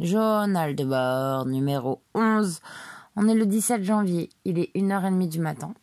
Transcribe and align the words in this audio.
Journal 0.00 0.76
de 0.76 0.84
bord 0.84 1.46
numéro 1.46 2.00
11. 2.14 2.60
On 3.16 3.26
est 3.26 3.34
le 3.34 3.46
17 3.46 3.82
janvier, 3.82 4.30
il 4.44 4.60
est 4.60 4.70
1h30 4.76 5.28
du 5.28 5.40
matin. 5.40 5.74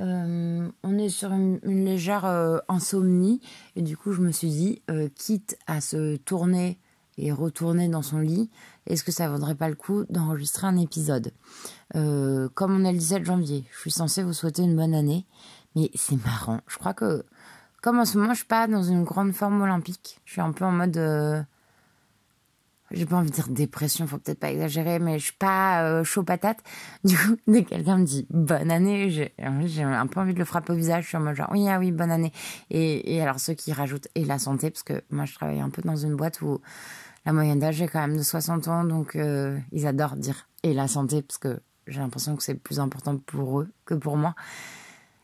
Euh, 0.00 0.68
on 0.82 0.98
est 0.98 1.08
sur 1.08 1.30
une, 1.30 1.60
légère 1.62 2.24
euh, 2.24 2.58
insomnie 2.68 3.40
et 3.76 3.82
du 3.82 3.96
coup 3.96 4.10
je 4.10 4.20
me 4.20 4.32
suis 4.32 4.48
dit, 4.48 4.82
euh, 4.90 5.08
quitte 5.14 5.56
à 5.68 5.80
se 5.80 6.16
tourner 6.16 6.80
et 7.18 7.30
retourner 7.30 7.88
dans 7.88 8.02
son 8.02 8.18
lit, 8.18 8.50
est-ce 8.86 9.04
que 9.04 9.12
ça 9.12 9.28
vaudrait 9.28 9.54
pas 9.54 9.68
le 9.68 9.76
coup 9.76 10.04
d'enregistrer 10.10 10.66
un 10.66 10.76
épisode? 10.76 11.30
Comme 11.94 12.76
on 12.76 12.84
est 12.84 12.92
le 12.92 12.98
17 12.98 13.24
janvier, 13.24 13.64
je 13.72 13.80
suis 13.80 13.90
censée 13.92 14.24
vous 14.24 14.32
souhaiter 14.32 14.62
une 14.62 14.74
bonne 14.74 14.92
année, 14.92 15.24
mais 15.76 15.90
c'est 15.94 16.22
marrant. 16.26 16.60
Je 16.66 16.78
crois 16.78 16.94
que 16.94 17.24
comme 17.80 18.00
en 18.00 18.04
ce 18.04 18.18
moment 18.18 18.32
je 18.32 18.38
suis 18.38 18.46
pas 18.46 18.66
dans 18.66 18.82
une 18.82 19.04
grande 19.04 19.32
forme 19.32 19.62
olympique, 19.62 20.18
je 20.24 20.32
suis 20.32 20.40
un 20.40 20.50
peu 20.50 20.64
en 20.64 20.72
mode 20.72 21.46
j'ai 22.96 23.06
pas 23.06 23.16
envie 23.16 23.30
de 23.30 23.34
dire 23.34 23.48
dépression, 23.48 24.06
faut 24.06 24.18
peut-être 24.18 24.40
pas 24.40 24.50
exagérer, 24.50 24.98
mais 24.98 25.18
je 25.18 25.24
suis 25.24 25.32
pas 25.34 25.84
euh, 25.84 26.04
chaud 26.04 26.22
patate. 26.22 26.58
Du 27.04 27.16
coup, 27.16 27.36
dès 27.46 27.62
que 27.62 27.70
quelqu'un 27.70 27.98
me 27.98 28.04
dit 28.04 28.26
bonne 28.30 28.70
année, 28.70 29.10
j'ai 29.10 29.32
un 29.82 30.06
peu 30.06 30.20
envie 30.20 30.34
de 30.34 30.38
le 30.38 30.44
frapper 30.44 30.72
au 30.72 30.76
visage. 30.76 31.04
Je 31.04 31.08
suis 31.08 31.16
en 31.16 31.20
mode 31.20 31.36
genre 31.36 31.50
oui, 31.52 31.68
ah 31.68 31.78
oui, 31.78 31.92
bonne 31.92 32.10
année. 32.10 32.32
Et, 32.70 33.20
alors 33.20 33.38
ceux 33.38 33.54
qui 33.54 33.72
rajoutent 33.72 34.08
et 34.14 34.24
la 34.24 34.38
santé, 34.38 34.70
parce 34.70 34.82
que 34.82 35.02
moi 35.10 35.24
je 35.24 35.34
travaille 35.34 35.60
un 35.60 35.70
peu 35.70 35.82
dans 35.82 35.96
une 35.96 36.16
boîte 36.16 36.40
où 36.42 36.60
la 37.24 37.32
moyenne 37.32 37.58
d'âge 37.58 37.80
est 37.82 37.88
quand 37.88 38.00
même 38.00 38.16
de 38.16 38.22
60 38.22 38.68
ans, 38.68 38.84
donc 38.84 39.16
euh, 39.16 39.58
ils 39.72 39.86
adorent 39.86 40.16
dire 40.16 40.48
et 40.62 40.74
la 40.74 40.88
santé, 40.88 41.22
parce 41.22 41.38
que 41.38 41.60
j'ai 41.86 42.00
l'impression 42.00 42.34
que 42.36 42.42
c'est 42.42 42.54
plus 42.54 42.80
important 42.80 43.18
pour 43.18 43.60
eux 43.60 43.68
que 43.84 43.94
pour 43.94 44.16
moi. 44.16 44.34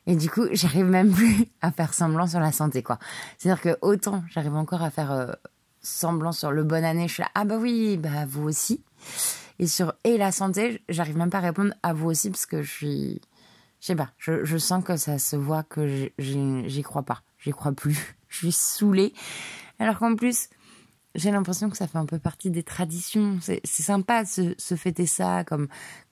Et 0.06 0.16
du 0.16 0.28
coup, 0.28 0.46
j'arrive 0.52 0.86
même 0.86 1.12
plus 1.14 1.46
à 1.60 1.72
faire 1.72 1.94
semblant 1.94 2.26
sur 2.26 2.40
la 2.40 2.52
santé, 2.52 2.82
quoi. 2.82 2.98
C'est-à-dire 3.38 3.62
que 3.62 3.78
autant 3.82 4.22
j'arrive 4.28 4.54
encore 4.54 4.82
à 4.82 4.90
faire 4.90 5.12
euh, 5.12 5.32
semblant 5.82 6.32
sur 6.32 6.52
le 6.52 6.64
bonne 6.64 6.84
année, 6.84 7.08
je 7.08 7.14
suis 7.14 7.22
là, 7.22 7.30
ah 7.34 7.44
bah 7.44 7.56
oui, 7.58 7.96
bah 7.96 8.26
vous 8.26 8.44
aussi. 8.44 8.82
Et 9.58 9.66
sur 9.66 9.94
et 10.04 10.16
la 10.16 10.32
santé, 10.32 10.82
j'arrive 10.88 11.16
même 11.16 11.30
pas 11.30 11.38
à 11.38 11.42
répondre 11.42 11.74
à 11.82 11.92
vous 11.92 12.08
aussi 12.08 12.30
parce 12.30 12.46
que 12.46 12.62
je 12.62 12.70
suis, 12.70 13.20
je 13.80 13.86
sais 13.86 13.96
pas, 13.96 14.10
je, 14.18 14.44
je 14.44 14.56
sens 14.56 14.82
que 14.82 14.96
ça 14.96 15.18
se 15.18 15.36
voit 15.36 15.62
que 15.62 16.10
j'y 16.18 16.82
crois 16.82 17.02
pas, 17.02 17.22
j'y 17.38 17.50
crois 17.50 17.72
plus, 17.72 18.16
je 18.28 18.38
suis 18.38 18.52
saoulée. 18.52 19.12
Alors 19.78 19.98
qu'en 19.98 20.14
plus, 20.14 20.48
j'ai 21.14 21.30
l'impression 21.30 21.68
que 21.68 21.76
ça 21.76 21.86
fait 21.86 21.98
un 21.98 22.06
peu 22.06 22.18
partie 22.18 22.50
des 22.50 22.62
traditions. 22.62 23.38
C'est 23.40 23.66
sympa 23.66 24.24
de 24.24 24.54
se, 24.56 24.74
fêter 24.76 25.06
ça, 25.06 25.44
comme, 25.44 25.68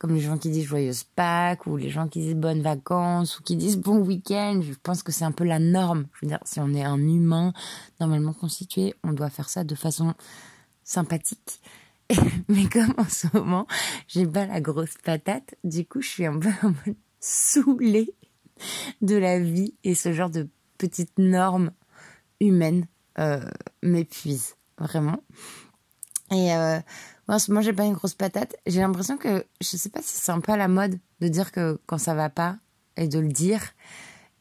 les 0.08 0.20
gens 0.20 0.36
qui 0.36 0.50
disent 0.50 0.66
joyeuse 0.66 1.04
Pâques, 1.04 1.66
ou 1.66 1.76
les 1.76 1.88
gens 1.88 2.08
qui 2.08 2.20
disent 2.20 2.34
bonnes 2.34 2.60
vacances, 2.60 3.38
ou 3.38 3.42
qui 3.42 3.56
disent 3.56 3.78
bon 3.78 3.98
week-end. 3.98 4.60
Je 4.62 4.74
pense 4.82 5.02
que 5.02 5.12
c'est 5.12 5.24
un 5.24 5.32
peu 5.32 5.44
la 5.44 5.58
norme. 5.58 6.06
Je 6.14 6.26
veux 6.26 6.28
dire, 6.28 6.40
si 6.44 6.60
on 6.60 6.74
est 6.74 6.84
un 6.84 6.98
humain 6.98 7.52
normalement 7.98 8.34
constitué, 8.34 8.94
on 9.02 9.12
doit 9.12 9.30
faire 9.30 9.48
ça 9.48 9.64
de 9.64 9.74
façon 9.74 10.14
sympathique. 10.84 11.60
Mais 12.48 12.68
comme 12.68 12.94
en 12.98 13.08
ce 13.08 13.26
moment, 13.32 13.66
j'ai 14.06 14.26
pas 14.26 14.46
la 14.46 14.60
grosse 14.60 14.98
patate, 15.02 15.54
du 15.64 15.86
coup, 15.86 16.02
je 16.02 16.08
suis 16.08 16.26
un 16.26 16.38
peu 16.38 16.50
saoulée 17.20 18.14
de 19.00 19.16
la 19.16 19.38
vie 19.38 19.74
et 19.84 19.94
ce 19.94 20.12
genre 20.12 20.30
de 20.30 20.48
petites 20.76 21.18
normes 21.18 21.70
humaines 22.40 22.86
euh, 23.18 23.40
m'épuisent 23.82 24.56
vraiment. 24.80 25.22
Et 26.32 26.54
euh, 26.54 26.78
moi, 27.28 27.38
moi, 27.48 27.60
j'ai 27.60 27.72
pas 27.72 27.84
une 27.84 27.92
grosse 27.92 28.14
patate. 28.14 28.56
J'ai 28.66 28.80
l'impression 28.80 29.16
que, 29.16 29.44
je 29.60 29.76
sais 29.76 29.88
pas 29.88 30.02
si 30.02 30.16
c'est 30.16 30.32
un 30.32 30.40
peu 30.40 30.52
à 30.52 30.56
la 30.56 30.68
mode 30.68 30.98
de 31.20 31.28
dire 31.28 31.52
que 31.52 31.80
quand 31.86 31.98
ça 31.98 32.14
va 32.14 32.30
pas 32.30 32.56
et 32.96 33.08
de 33.08 33.18
le 33.18 33.28
dire. 33.28 33.62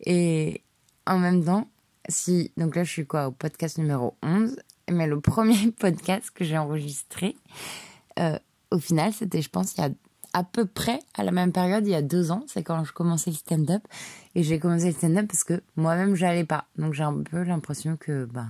Et 0.02 0.64
en 1.08 1.20
même 1.20 1.44
temps, 1.44 1.68
si, 2.08 2.52
donc 2.58 2.76
là, 2.76 2.84
je 2.84 2.92
suis 2.92 3.06
quoi, 3.06 3.28
au 3.28 3.32
podcast 3.32 3.78
numéro 3.78 4.16
11. 4.24 4.58
Mais 4.92 5.08
le 5.08 5.20
premier 5.22 5.72
podcast 5.72 6.32
que 6.34 6.44
j'ai 6.44 6.58
enregistré, 6.58 7.36
euh, 8.20 8.38
au 8.72 8.80
final, 8.80 9.14
c'était, 9.14 9.42
je 9.42 9.50
pense, 9.50 9.76
il 9.76 9.82
y 9.82 9.84
a 9.84 9.90
à 10.34 10.44
peu 10.44 10.66
près 10.68 11.00
à 11.16 11.24
la 11.24 11.32
même 11.32 11.52
période, 11.52 11.88
il 11.88 11.92
y 11.92 11.96
a 11.96 12.04
deux 12.04 12.32
ans. 12.32 12.44
C'est 12.48 12.64
quand 12.64 12.84
je 12.84 12.94
commençais 12.94 13.32
le 13.32 13.36
stand-up. 13.36 13.84
Et 14.36 14.44
j'ai 14.44 14.60
commencé 14.60 14.86
le 14.88 14.94
stand-up 14.94 15.28
parce 15.28 15.44
que 15.44 15.62
moi-même, 15.76 16.16
j'allais 16.16 16.46
pas. 16.46 16.66
Donc 16.78 16.94
j'ai 16.94 17.04
un 17.04 17.24
peu 17.24 17.44
l'impression 17.44 17.98
que, 17.98 18.26
ben, 18.26 18.50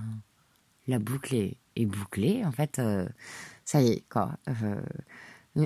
la 0.88 1.00
boucle 1.00 1.36
est, 1.36 1.58
est 1.82 1.86
bouclée. 1.86 2.44
En 2.46 2.52
fait, 2.52 2.80
euh, 2.80 3.08
ça 3.66 3.82
y 3.82 3.90
est, 3.90 4.04
quoi. 4.10 4.32
Euh, 4.48 4.82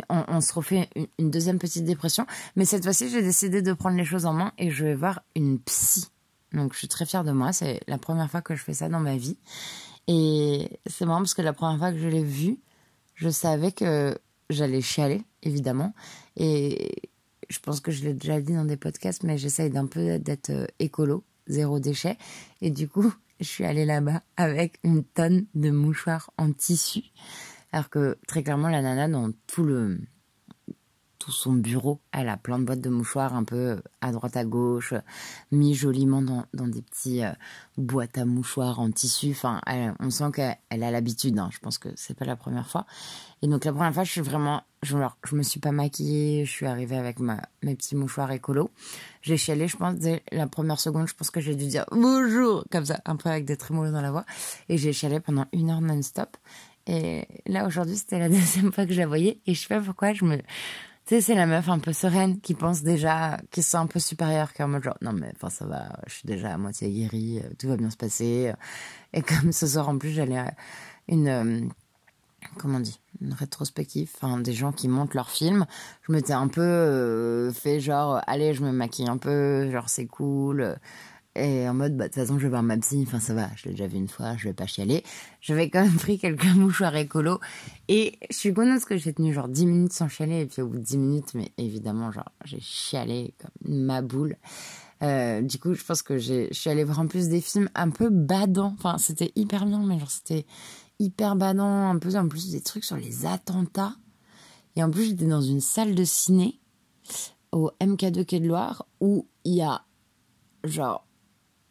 on, 0.10 0.42
se 0.42 0.54
refait 0.54 0.90
une, 1.18 1.30
deuxième 1.30 1.60
petite 1.60 1.86
dépression. 1.86 2.26
Mais 2.56 2.66
cette 2.66 2.84
fois-ci, 2.84 3.10
j'ai 3.10 3.22
décidé 3.22 3.62
de 3.62 3.74
prendre 3.74 3.98
les 3.98 4.06
choses 4.06 4.26
en 4.26 4.34
main 4.34 4.54
et 4.58 4.72
je 4.72 4.86
vais 4.86 4.96
voir 4.96 5.22
une 5.36 5.60
psy. 5.60 6.08
Donc, 6.54 6.74
je 6.74 6.80
suis 6.80 6.88
très 6.88 7.06
fière 7.06 7.24
de 7.24 7.32
moi. 7.32 7.54
C'est 7.54 7.82
la 7.88 7.98
première 7.98 8.30
fois 8.30 8.42
que 8.42 8.56
je 8.56 8.64
fais 8.64 8.74
ça 8.74 8.90
dans 8.90 9.00
ma 9.00 9.18
vie. 9.18 9.38
Et 10.08 10.80
c'est 10.86 11.06
marrant 11.06 11.20
parce 11.20 11.34
que 11.34 11.42
la 11.42 11.54
première 11.54 11.78
fois 11.78 11.92
que 11.92 12.00
je 12.00 12.08
l'ai 12.08 12.24
vue, 12.24 12.58
je 13.16 13.30
savais 13.30 13.72
que 13.72 14.18
j'allais 14.50 14.82
chialer, 14.82 15.24
évidemment. 15.44 15.94
Et 16.36 17.10
je 17.50 17.60
pense 17.60 17.80
que 17.80 17.92
je 17.92 18.04
l'ai 18.04 18.14
déjà 18.14 18.42
dit 18.42 18.54
dans 18.54 18.66
des 18.66 18.78
podcasts, 18.78 19.24
mais 19.24 19.38
j'essaye 19.38 19.70
d'un 19.70 19.86
peu 19.86 20.20
d'être 20.20 20.50
euh, 20.50 20.66
écolo, 20.80 21.24
zéro 21.48 21.80
déchet. 21.80 22.18
Et 22.62 22.70
du 22.70 22.88
coup, 22.88 23.14
je 23.40 23.46
suis 23.46 23.66
allée 23.66 23.86
là-bas 23.86 24.22
avec 24.38 24.80
une 24.84 25.04
tonne 25.04 25.46
de 25.54 25.70
mouchoirs 25.72 26.32
en 26.38 26.52
tissu. 26.52 27.04
Alors 27.72 27.90
que 27.90 28.18
très 28.28 28.44
clairement, 28.44 28.70
la 28.70 28.82
nana, 28.82 29.08
dans 29.08 29.32
tout 29.48 29.64
le 29.64 30.00
tout 31.24 31.32
son 31.32 31.54
bureau, 31.54 32.02
elle 32.12 32.28
a 32.28 32.36
plein 32.36 32.60
de 32.60 32.66
boîtes 32.66 32.82
de 32.82 32.90
mouchoirs 32.90 33.34
un 33.34 33.46
peu 33.46 33.82
à 34.02 34.12
droite 34.12 34.36
à 34.36 34.44
gauche, 34.44 34.94
mis 35.54 35.74
joliment 35.74 36.22
dans, 36.22 36.46
dans 36.54 36.68
des 36.68 36.82
petits 36.82 37.24
euh, 37.24 37.32
boîtes 37.78 38.18
à 38.18 38.26
mouchoirs 38.26 38.82
en 38.82 38.92
tissu. 38.92 39.32
Enfin, 39.32 39.62
on 40.02 40.10
sent 40.10 40.32
qu'elle 40.34 40.84
a 40.84 40.92
l'habitude. 40.92 41.40
Hein. 41.40 41.50
Je 41.54 41.60
pense 41.60 41.78
que 41.78 41.88
c'est 41.96 42.14
pas 42.14 42.26
la 42.26 42.36
première 42.36 42.68
fois. 42.68 42.86
Et 43.42 43.48
donc 43.48 43.64
la 43.64 43.72
première 43.72 43.94
fois, 43.94 44.04
je 44.04 44.12
suis 44.12 44.22
vraiment, 44.22 44.64
je, 44.84 45.36
me 45.36 45.44
suis 45.44 45.60
pas 45.60 45.72
maquillée, 45.72 46.46
je 46.46 46.52
suis 46.52 46.66
arrivée 46.66 46.98
avec 46.98 47.20
ma, 47.20 47.42
mes 47.64 47.76
petits 47.76 47.96
mouchoirs 47.96 48.32
écolo. 48.32 48.72
J'ai 49.22 49.38
chialé, 49.38 49.68
je 49.68 49.78
pense, 49.78 49.96
dès 49.96 50.24
la 50.32 50.48
première 50.48 50.80
seconde, 50.80 51.08
je 51.08 51.14
pense 51.14 51.32
que 51.32 51.42
j'ai 51.42 51.56
dû 51.56 51.68
dire 51.68 51.86
bonjour, 51.92 52.66
comme 52.72 52.86
ça, 52.86 53.00
un 53.06 53.16
peu 53.16 53.30
avec 53.30 53.46
des 53.46 53.58
trémolos 53.58 53.92
dans 53.92 54.02
la 54.02 54.12
voix. 54.12 54.26
Et 54.70 54.78
j'ai 54.78 54.94
chialé 54.94 55.20
pendant 55.20 55.46
une 55.54 55.70
heure 55.70 55.82
non-stop. 55.82 56.38
Et 56.88 57.28
là, 57.46 57.66
aujourd'hui, 57.66 57.98
c'était 57.98 58.20
la 58.20 58.30
deuxième 58.30 58.72
fois 58.72 58.86
que 58.86 58.94
je 58.94 59.00
la 59.00 59.08
voyais. 59.08 59.40
Et 59.48 59.54
je 59.54 59.62
sais 59.62 59.74
pas 59.74 59.82
pourquoi, 59.82 60.14
je 60.14 60.26
me, 60.26 60.38
tu 60.38 60.44
sais, 61.06 61.22
c'est 61.22 61.36
la 61.36 61.46
meuf 61.46 61.68
un 61.70 61.80
peu 61.80 61.92
sereine 61.92 62.40
qui 62.40 62.54
pense 62.54 62.84
déjà, 62.84 63.38
qui 63.52 63.62
se 63.62 63.72
sent 63.72 63.78
un 63.78 63.88
peu 63.88 64.00
supérieure, 64.00 64.54
qui 64.54 64.62
est 64.62 64.66
en 64.66 64.70
mode 64.70 64.84
genre, 64.84 64.98
non 65.02 65.12
mais 65.12 65.34
enfin 65.36 65.50
ça 65.50 65.66
va, 65.66 66.00
je 66.08 66.14
suis 66.14 66.28
déjà 66.28 66.54
à 66.54 66.58
moitié 66.58 66.90
guérie, 66.90 67.40
euh, 67.40 67.50
tout 67.60 67.68
va 67.68 67.76
bien 67.76 67.90
se 67.90 67.98
passer. 67.98 68.54
Et 69.12 69.22
comme 69.22 69.52
ce 69.52 69.68
soir 69.68 69.90
en 69.90 69.98
plus, 69.98 70.12
j'allais 70.12 70.38
à 70.38 70.54
une, 71.10 71.28
euh, 71.28 71.68
comment 72.58 72.78
on 72.78 72.82
dit, 72.82 73.00
une 73.22 73.34
rétrospective, 73.34 74.12
enfin 74.16 74.40
des 74.40 74.54
gens 74.54 74.72
qui 74.72 74.88
montent 74.88 75.14
leurs 75.14 75.30
films. 75.30 75.66
Je 76.08 76.12
m'étais 76.12 76.34
un 76.34 76.48
peu 76.48 76.62
euh, 76.62 77.52
fait 77.52 77.80
genre, 77.80 78.22
allez, 78.28 78.54
je 78.54 78.64
me 78.64 78.72
maquille 78.72 79.08
un 79.08 79.18
peu, 79.18 79.70
genre 79.72 79.90
c'est 79.90 80.08
cool. 80.08 80.78
Et 81.36 81.68
en 81.68 81.74
mode, 81.74 81.98
bah, 81.98 82.04
de 82.04 82.14
toute 82.14 82.22
façon, 82.22 82.38
je 82.38 82.44
vais 82.44 82.50
voir 82.50 82.62
ma 82.62 82.78
psy, 82.78 83.04
enfin, 83.08 83.20
ça 83.20 83.34
va, 83.34 83.50
je 83.56 83.66
l'ai 83.66 83.72
déjà 83.72 83.88
vu 83.88 83.98
une 83.98 84.08
fois, 84.08 84.38
je 84.38 84.44
vais 84.48 84.54
pas 84.54 84.68
chialer. 84.68 85.04
J'avais 85.42 85.70
quand 85.70 85.82
même 85.82 85.96
pris 85.98 86.20
quelques 86.20 86.46
mouchoirs 86.46 86.96
écolo. 86.96 87.40
Et 87.88 88.20
je 88.30 88.38
suis 88.38 88.54
contente 88.54 88.74
parce 88.74 88.86
que 88.86 88.98
j'ai 88.98 89.14
tenu 89.14 89.34
genre 89.34 89.48
10 89.48 89.66
minutes 89.66 89.94
sans 89.94 90.08
chialer. 90.08 90.42
Et 90.42 90.46
puis 90.46 90.62
au 90.62 90.68
bout 90.68 90.78
de 90.78 90.84
10 90.84 90.98
minutes, 90.98 91.34
mais 91.34 91.52
évidemment, 91.58 92.12
genre, 92.12 92.32
j'ai 92.46 92.60
chialé 92.60 93.34
comme 93.40 93.74
ma 93.86 94.02
boule. 94.04 94.38
Euh, 95.02 95.42
du 95.42 95.58
coup, 95.58 95.74
je 95.74 95.84
pense 95.84 96.04
que 96.04 96.18
j'ai, 96.18 96.50
je 96.52 96.60
suis 96.60 96.70
allée 96.70 96.84
voir 96.84 97.00
en 97.00 97.08
plus 97.08 97.28
des 97.30 97.42
films 97.42 97.70
un 97.74 97.90
peu 97.90 98.10
badants. 98.10 98.76
Enfin, 98.78 99.00
c'était 99.00 99.32
hyper 99.36 99.66
bien, 99.66 99.80
mais 99.84 99.98
genre, 99.98 100.12
c'était 100.12 100.46
hyper 101.04 101.36
badant. 101.36 101.90
Un 101.90 102.00
peu, 102.00 102.16
en 102.16 102.28
plus, 102.28 102.52
des 102.52 102.62
trucs 102.62 102.84
sur 102.84 102.98
les 102.98 103.26
attentats. 103.26 103.96
Et 104.76 104.84
en 104.84 104.90
plus, 104.90 105.06
j'étais 105.06 105.28
dans 105.28 105.42
une 105.42 105.62
salle 105.62 105.96
de 105.96 106.04
ciné 106.04 106.60
au 107.52 107.72
MK2 107.80 108.26
Quai 108.26 108.40
de 108.40 108.48
Loire 108.48 108.88
où 109.00 109.28
il 109.44 109.56
y 109.56 109.62
a 109.62 109.84
genre 110.64 111.06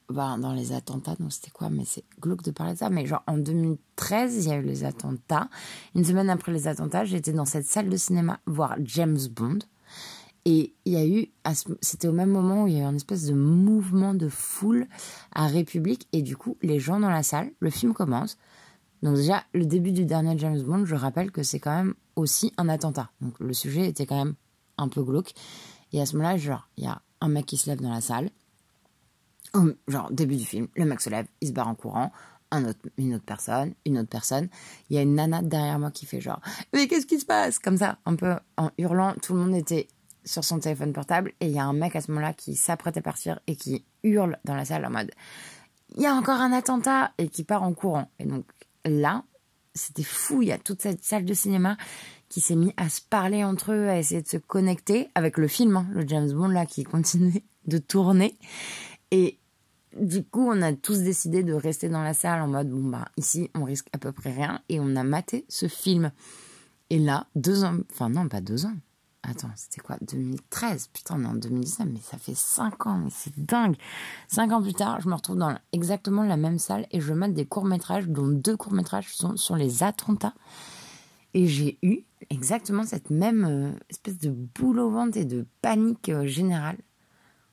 bah, 0.09 0.37
dans 0.39 0.53
les 0.53 0.73
attentats, 0.73 1.15
donc 1.17 1.33
c'était 1.33 1.51
quoi 1.51 1.71
Mais 1.71 1.85
c'est 1.87 2.05
glauque 2.21 2.43
de 2.43 2.51
parler 2.51 2.75
de 2.75 2.79
ça. 2.79 2.91
Mais 2.91 3.07
genre 3.07 3.23
en 3.27 3.39
2013, 3.39 4.45
il 4.45 4.49
y 4.49 4.53
a 4.53 4.57
eu 4.57 4.63
les 4.63 4.85
attentats. 4.85 5.49
Une 5.95 6.05
semaine 6.05 6.31
après 6.31 6.53
les 6.53 6.69
attentats, 6.69 7.05
j'étais 7.05 7.33
dans 7.33 7.45
cette 7.45 7.67
salle 7.67 7.89
de 7.89 7.97
cinéma 7.97 8.41
voir 8.47 8.77
James 8.85 9.19
Bond. 9.31 9.61
Et 10.45 10.75
il 10.85 10.93
y 10.93 10.97
a 10.97 11.07
eu, 11.07 11.29
c'était 11.81 12.09
au 12.09 12.13
même 12.13 12.31
moment 12.31 12.65
où 12.65 12.67
il 12.67 12.75
y 12.75 12.77
a 12.77 12.81
eu 12.81 12.85
un 12.85 12.97
espèce 12.97 13.27
de 13.27 13.33
mouvement 13.33 14.13
de 14.13 14.29
foule 14.29 14.89
à 15.33 15.47
République. 15.47 16.09
Et 16.13 16.23
du 16.23 16.37
coup, 16.37 16.57
les 16.63 16.81
gens 16.81 17.01
dans 17.01 17.11
la 17.11 17.23
salle, 17.23 17.53
le 17.61 17.71
film 17.71 17.95
commence. 17.95 18.39
Donc 19.03 19.17
déjà, 19.17 19.45
le 19.53 19.67
début 19.67 19.93
du 19.93 20.05
dernier 20.05 20.39
James 20.39 20.61
Bond, 20.63 20.85
je 20.85 20.95
rappelle 20.95 21.31
que 21.31 21.43
c'est 21.43 21.61
quand 21.61 21.75
même 21.75 21.95
aussi 22.17 22.53
un 22.57 22.69
attentat. 22.69 23.11
Donc 23.21 23.39
le 23.41 23.53
sujet 23.53 23.89
était 23.89 24.07
quand 24.07 24.25
même 24.25 24.35
un 24.79 24.89
peu 24.89 25.03
glauque. 25.03 25.33
Et 25.93 26.01
à 26.01 26.07
ce 26.07 26.17
moment-là, 26.17 26.37
genre, 26.37 26.69
il 26.77 26.85
y 26.85 26.87
a 26.87 27.03
un 27.21 27.29
mec 27.29 27.47
qui 27.47 27.57
se 27.57 27.69
lève 27.69 27.81
dans 27.81 27.93
la 27.93 28.01
salle 28.01 28.31
genre, 29.89 30.11
début 30.11 30.37
du 30.37 30.45
film, 30.45 30.69
le 30.77 30.85
mec 30.85 31.01
se 31.01 31.11
lève, 31.11 31.27
il 31.41 31.49
se 31.49 31.53
barre 31.53 31.69
en 31.69 31.75
courant, 31.75 32.13
une 32.99 33.15
autre 33.15 33.25
personne, 33.25 33.75
une 33.87 33.99
autre 33.99 34.11
personne. 34.11 34.49
Il 34.91 34.97
y 34.97 34.99
a 34.99 35.03
une 35.03 35.15
nana 35.15 35.41
derrière 35.41 35.79
moi 35.79 35.91
qui 35.91 36.05
fait 36.05 36.21
genre, 36.21 36.41
mais 36.73 36.87
qu'est-ce 36.87 37.07
qui 37.07 37.19
se 37.19 37.25
passe? 37.25 37.59
Comme 37.59 37.79
ça, 37.79 37.99
un 38.05 38.15
peu 38.15 38.35
en 38.59 38.71
hurlant, 38.77 39.15
tout 39.23 39.33
le 39.33 39.41
monde 39.41 39.55
était 39.55 39.89
sur 40.25 40.45
son 40.45 40.59
téléphone 40.59 40.93
portable 40.93 41.33
et 41.41 41.47
il 41.47 41.53
y 41.53 41.59
a 41.59 41.65
un 41.65 41.73
mec 41.73 41.97
à 41.97 42.01
ce 42.01 42.11
moment-là 42.11 42.35
qui 42.35 42.55
s'apprête 42.55 42.97
à 42.97 43.01
partir 43.01 43.41
et 43.47 43.57
qui 43.57 43.85
hurle 44.03 44.39
dans 44.45 44.55
la 44.55 44.65
salle 44.65 44.85
en 44.85 44.91
mode, 44.91 45.11
il 45.97 46.03
y 46.03 46.07
a 46.07 46.15
encore 46.15 46.41
un 46.41 46.53
attentat 46.53 47.13
et 47.19 47.29
qui 47.29 47.43
part 47.43 47.63
en 47.63 47.73
courant. 47.73 48.11
Et 48.19 48.25
donc 48.25 48.45
là, 48.85 49.25
c'était 49.75 50.03
fou. 50.03 50.43
Il 50.43 50.49
y 50.49 50.53
a 50.53 50.59
toute 50.59 50.83
cette 50.83 51.05
salle 51.05 51.25
de 51.25 51.35
cinéma 51.35 51.77
qui 52.29 52.41
s'est 52.41 52.57
mis 52.57 52.73
à 52.77 52.89
se 52.89 53.01
parler 53.01 53.45
entre 53.45 53.73
eux, 53.73 53.89
à 53.89 53.99
essayer 53.99 54.23
de 54.23 54.29
se 54.29 54.39
connecter 54.39 55.09
avec 55.15 55.37
le 55.37 55.49
film, 55.49 55.77
hein, 55.77 55.87
le 55.93 56.07
James 56.07 56.33
Bond 56.33 56.49
là 56.49 56.67
qui 56.67 56.85
continuait 56.85 57.45
de 57.67 57.79
tourner. 57.79 58.39
Et 59.11 59.39
du 60.01 60.25
coup, 60.25 60.49
on 60.49 60.63
a 60.63 60.73
tous 60.73 61.01
décidé 61.01 61.43
de 61.43 61.53
rester 61.53 61.89
dans 61.89 62.03
la 62.03 62.15
salle 62.15 62.41
en 62.41 62.49
mode 62.49 62.71
bon 62.71 62.89
bah 62.89 63.09
ici 63.19 63.51
on 63.55 63.65
risque 63.65 63.89
à 63.93 63.99
peu 63.99 64.11
près 64.11 64.33
rien 64.33 64.63
et 64.71 64.81
on 64.81 64.97
a 64.97 65.05
maté 65.05 65.45
ce 65.49 65.69
film. 65.69 66.13
Et 66.89 66.99
là, 66.99 67.27
deux 67.35 67.65
ans, 67.65 67.77
enfin 67.91 68.09
non 68.09 68.29
pas 68.29 68.41
deux 68.41 68.65
ans. 68.65 68.75
Attends, 69.23 69.51
c'était 69.55 69.81
quoi 69.81 69.97
2013 70.01 70.89
Putain, 70.89 71.15
on 71.17 71.25
est 71.25 71.29
en 71.29 71.35
2019, 71.35 71.89
mais 71.93 72.01
ça 72.01 72.19
fait 72.19 72.35
cinq 72.35 72.87
ans, 72.87 72.99
mais 72.99 73.11
c'est 73.11 73.39
dingue. 73.39 73.77
Cinq 74.27 74.51
ans 74.51 74.61
plus 74.61 74.75
tard, 74.75 75.01
je 75.01 75.09
me 75.09 75.15
retrouve 75.15 75.37
dans 75.37 75.57
exactement 75.73 76.25
la 76.25 76.37
même 76.37 76.59
salle 76.59 76.87
et 76.91 77.01
je 77.01 77.13
mate 77.13 77.33
des 77.33 77.47
courts 77.47 77.65
métrages, 77.65 78.09
dont 78.09 78.27
deux 78.27 78.57
courts 78.57 78.73
métrages 78.73 79.15
sont 79.15 79.37
sur 79.37 79.55
les 79.55 79.85
attentats. 79.85 80.35
Et 81.35 81.47
j'ai 81.47 81.79
eu 81.83 82.01
exactement 82.31 82.85
cette 82.85 83.11
même 83.11 83.45
euh, 83.45 83.73
espèce 83.91 84.19
de 84.19 84.31
boule 84.31 84.81
au 84.81 84.91
ventre 84.91 85.17
et 85.17 85.25
de 85.25 85.47
panique 85.63 86.09
euh, 86.09 86.27
générale 86.27 86.79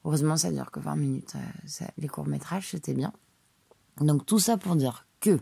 Heureusement, 0.06 0.38
ça 0.38 0.52
dure 0.52 0.72
que 0.72 0.80
20 0.80 0.96
minutes. 0.96 1.34
Euh, 1.36 1.86
les 1.98 2.08
courts-métrages, 2.08 2.70
c'était 2.70 2.94
bien. 2.94 3.14
Donc, 4.00 4.26
tout 4.26 4.40
ça 4.40 4.58
pour 4.58 4.76
dire 4.76 5.06
que. 5.20 5.40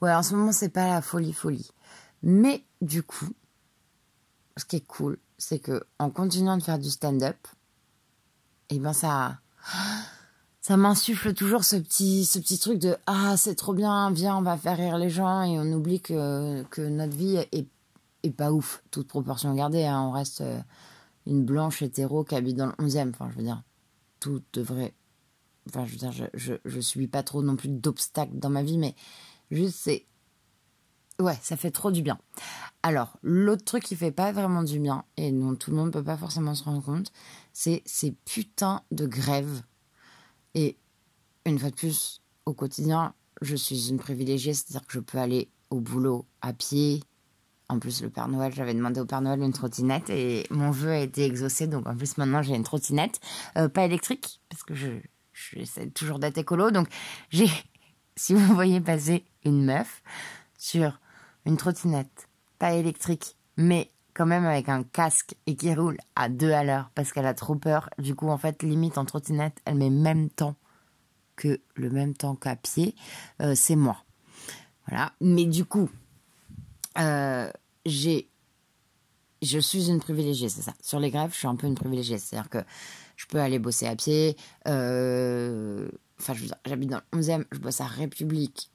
Ouais, 0.00 0.12
en 0.12 0.22
ce 0.22 0.34
moment, 0.34 0.52
c'est 0.52 0.68
pas 0.68 0.86
la 0.86 1.02
folie, 1.02 1.32
folie. 1.32 1.70
Mais, 2.22 2.64
du 2.80 3.02
coup, 3.02 3.28
ce 4.58 4.64
qui 4.64 4.76
est 4.76 4.86
cool, 4.86 5.18
c'est 5.38 5.58
que 5.58 5.84
en 5.98 6.10
continuant 6.10 6.56
de 6.56 6.62
faire 6.62 6.78
du 6.78 6.90
stand-up, 6.90 7.36
eh 8.70 8.78
ben, 8.78 8.92
ça. 8.92 9.38
Ça 10.60 10.76
m'insuffle 10.76 11.32
toujours 11.32 11.64
ce 11.64 11.76
petit, 11.76 12.26
ce 12.26 12.38
truc 12.60 12.78
de 12.78 12.96
Ah, 13.06 13.36
c'est 13.38 13.54
trop 13.54 13.72
bien, 13.72 14.10
viens, 14.10 14.36
on 14.36 14.42
va 14.42 14.58
faire 14.58 14.76
rire 14.76 14.98
les 14.98 15.08
gens 15.08 15.42
et 15.42 15.58
on 15.58 15.72
oublie 15.72 16.02
que, 16.02 16.64
notre 16.88 17.16
vie 17.16 17.38
est, 17.52 17.66
pas 18.36 18.52
ouf, 18.52 18.82
toute 18.90 19.08
proportion 19.08 19.54
gardée. 19.54 19.86
Hein, 19.86 20.02
on 20.02 20.10
reste. 20.10 20.42
Euh, 20.42 20.60
une 21.28 21.44
blanche 21.44 21.82
hétéro 21.82 22.24
qui 22.24 22.34
habite 22.34 22.56
dans 22.56 22.66
le 22.66 22.72
11e. 22.72 23.10
Enfin, 23.10 23.28
je 23.30 23.36
veux 23.36 23.44
dire, 23.44 23.62
tout 24.18 24.42
devrait. 24.52 24.94
Enfin, 25.68 25.84
je 25.84 25.92
veux 25.92 25.98
dire, 25.98 26.12
je, 26.12 26.24
je, 26.34 26.54
je 26.64 26.80
subis 26.80 27.06
pas 27.06 27.22
trop 27.22 27.42
non 27.42 27.56
plus 27.56 27.68
d'obstacles 27.68 28.38
dans 28.38 28.50
ma 28.50 28.62
vie, 28.62 28.78
mais 28.78 28.94
juste, 29.50 29.76
c'est. 29.76 30.06
Ouais, 31.20 31.38
ça 31.42 31.56
fait 31.56 31.70
trop 31.70 31.90
du 31.90 32.02
bien. 32.02 32.18
Alors, 32.82 33.18
l'autre 33.22 33.64
truc 33.64 33.82
qui 33.82 33.96
fait 33.96 34.12
pas 34.12 34.32
vraiment 34.32 34.62
du 34.62 34.78
bien, 34.78 35.04
et 35.16 35.32
dont 35.32 35.54
tout 35.56 35.70
le 35.70 35.76
monde 35.76 35.92
peut 35.92 36.04
pas 36.04 36.16
forcément 36.16 36.54
se 36.54 36.64
rendre 36.64 36.82
compte, 36.82 37.12
c'est 37.52 37.82
ces 37.84 38.12
putains 38.12 38.82
de 38.92 39.06
grèves. 39.06 39.62
Et 40.54 40.76
une 41.44 41.58
fois 41.58 41.70
de 41.70 41.74
plus, 41.74 42.22
au 42.46 42.54
quotidien, 42.54 43.14
je 43.42 43.56
suis 43.56 43.88
une 43.88 43.98
privilégiée, 43.98 44.54
c'est-à-dire 44.54 44.86
que 44.86 44.92
je 44.92 45.00
peux 45.00 45.18
aller 45.18 45.48
au 45.70 45.80
boulot 45.80 46.26
à 46.40 46.52
pied, 46.52 47.02
en 47.70 47.78
plus, 47.78 48.02
le 48.02 48.08
Père 48.08 48.28
Noël, 48.28 48.52
j'avais 48.54 48.72
demandé 48.72 48.98
au 48.98 49.04
Père 49.04 49.20
Noël 49.20 49.40
une 49.42 49.52
trottinette 49.52 50.08
et 50.08 50.46
mon 50.50 50.70
vœu 50.70 50.90
a 50.90 50.98
été 51.00 51.24
exaucé. 51.24 51.66
Donc, 51.66 51.86
en 51.86 51.94
plus, 51.94 52.16
maintenant, 52.16 52.42
j'ai 52.42 52.54
une 52.54 52.62
trottinette. 52.64 53.20
Euh, 53.58 53.68
pas 53.68 53.84
électrique, 53.84 54.40
parce 54.48 54.62
que 54.62 54.74
je, 54.74 54.88
j'essaie 55.32 55.90
toujours 55.90 56.18
d'être 56.18 56.38
écolo. 56.38 56.70
Donc, 56.70 56.88
j'ai, 57.28 57.48
si 58.16 58.32
vous 58.32 58.54
voyez 58.54 58.80
passer 58.80 59.24
une 59.44 59.64
meuf 59.64 60.02
sur 60.56 60.98
une 61.44 61.58
trottinette, 61.58 62.27
pas 62.58 62.72
électrique, 62.74 63.36
mais 63.56 63.90
quand 64.14 64.26
même 64.26 64.44
avec 64.44 64.68
un 64.68 64.82
casque 64.82 65.36
et 65.46 65.54
qui 65.54 65.72
roule 65.74 65.98
à 66.16 66.28
deux 66.28 66.50
à 66.50 66.64
l'heure 66.64 66.90
parce 66.94 67.12
qu'elle 67.12 67.26
a 67.26 67.34
trop 67.34 67.54
peur. 67.54 67.88
Du 67.98 68.14
coup, 68.14 68.28
en 68.28 68.38
fait, 68.38 68.62
limite 68.62 68.98
en 68.98 69.04
trottinette, 69.04 69.56
elle 69.64 69.76
met 69.76 69.90
même 69.90 70.28
temps 70.28 70.56
que 71.36 71.60
le 71.76 71.88
même 71.88 72.14
temps 72.14 72.34
qu'à 72.34 72.56
pied. 72.56 72.94
Euh, 73.40 73.54
c'est 73.54 73.76
moi. 73.76 74.04
Voilà. 74.88 75.12
Mais 75.20 75.44
du 75.44 75.64
coup, 75.64 75.88
euh, 76.98 77.50
j'ai, 77.86 78.28
je 79.40 79.58
suis 79.58 79.88
une 79.88 80.00
privilégiée, 80.00 80.48
c'est 80.48 80.62
ça. 80.62 80.74
Sur 80.82 80.98
les 80.98 81.10
grèves, 81.10 81.30
je 81.32 81.38
suis 81.38 81.46
un 81.46 81.56
peu 81.56 81.66
une 81.66 81.76
privilégiée. 81.76 82.18
C'est-à-dire 82.18 82.50
que 82.50 82.58
je 83.16 83.26
peux 83.26 83.38
aller 83.38 83.58
bosser 83.58 83.86
à 83.86 83.94
pied. 83.94 84.36
Euh, 84.66 85.88
enfin, 86.18 86.34
j'habite 86.66 86.90
dans 86.90 87.00
le 87.12 87.20
11e, 87.20 87.44
je 87.52 87.58
bosse 87.58 87.80
à 87.80 87.86
République. 87.86 88.70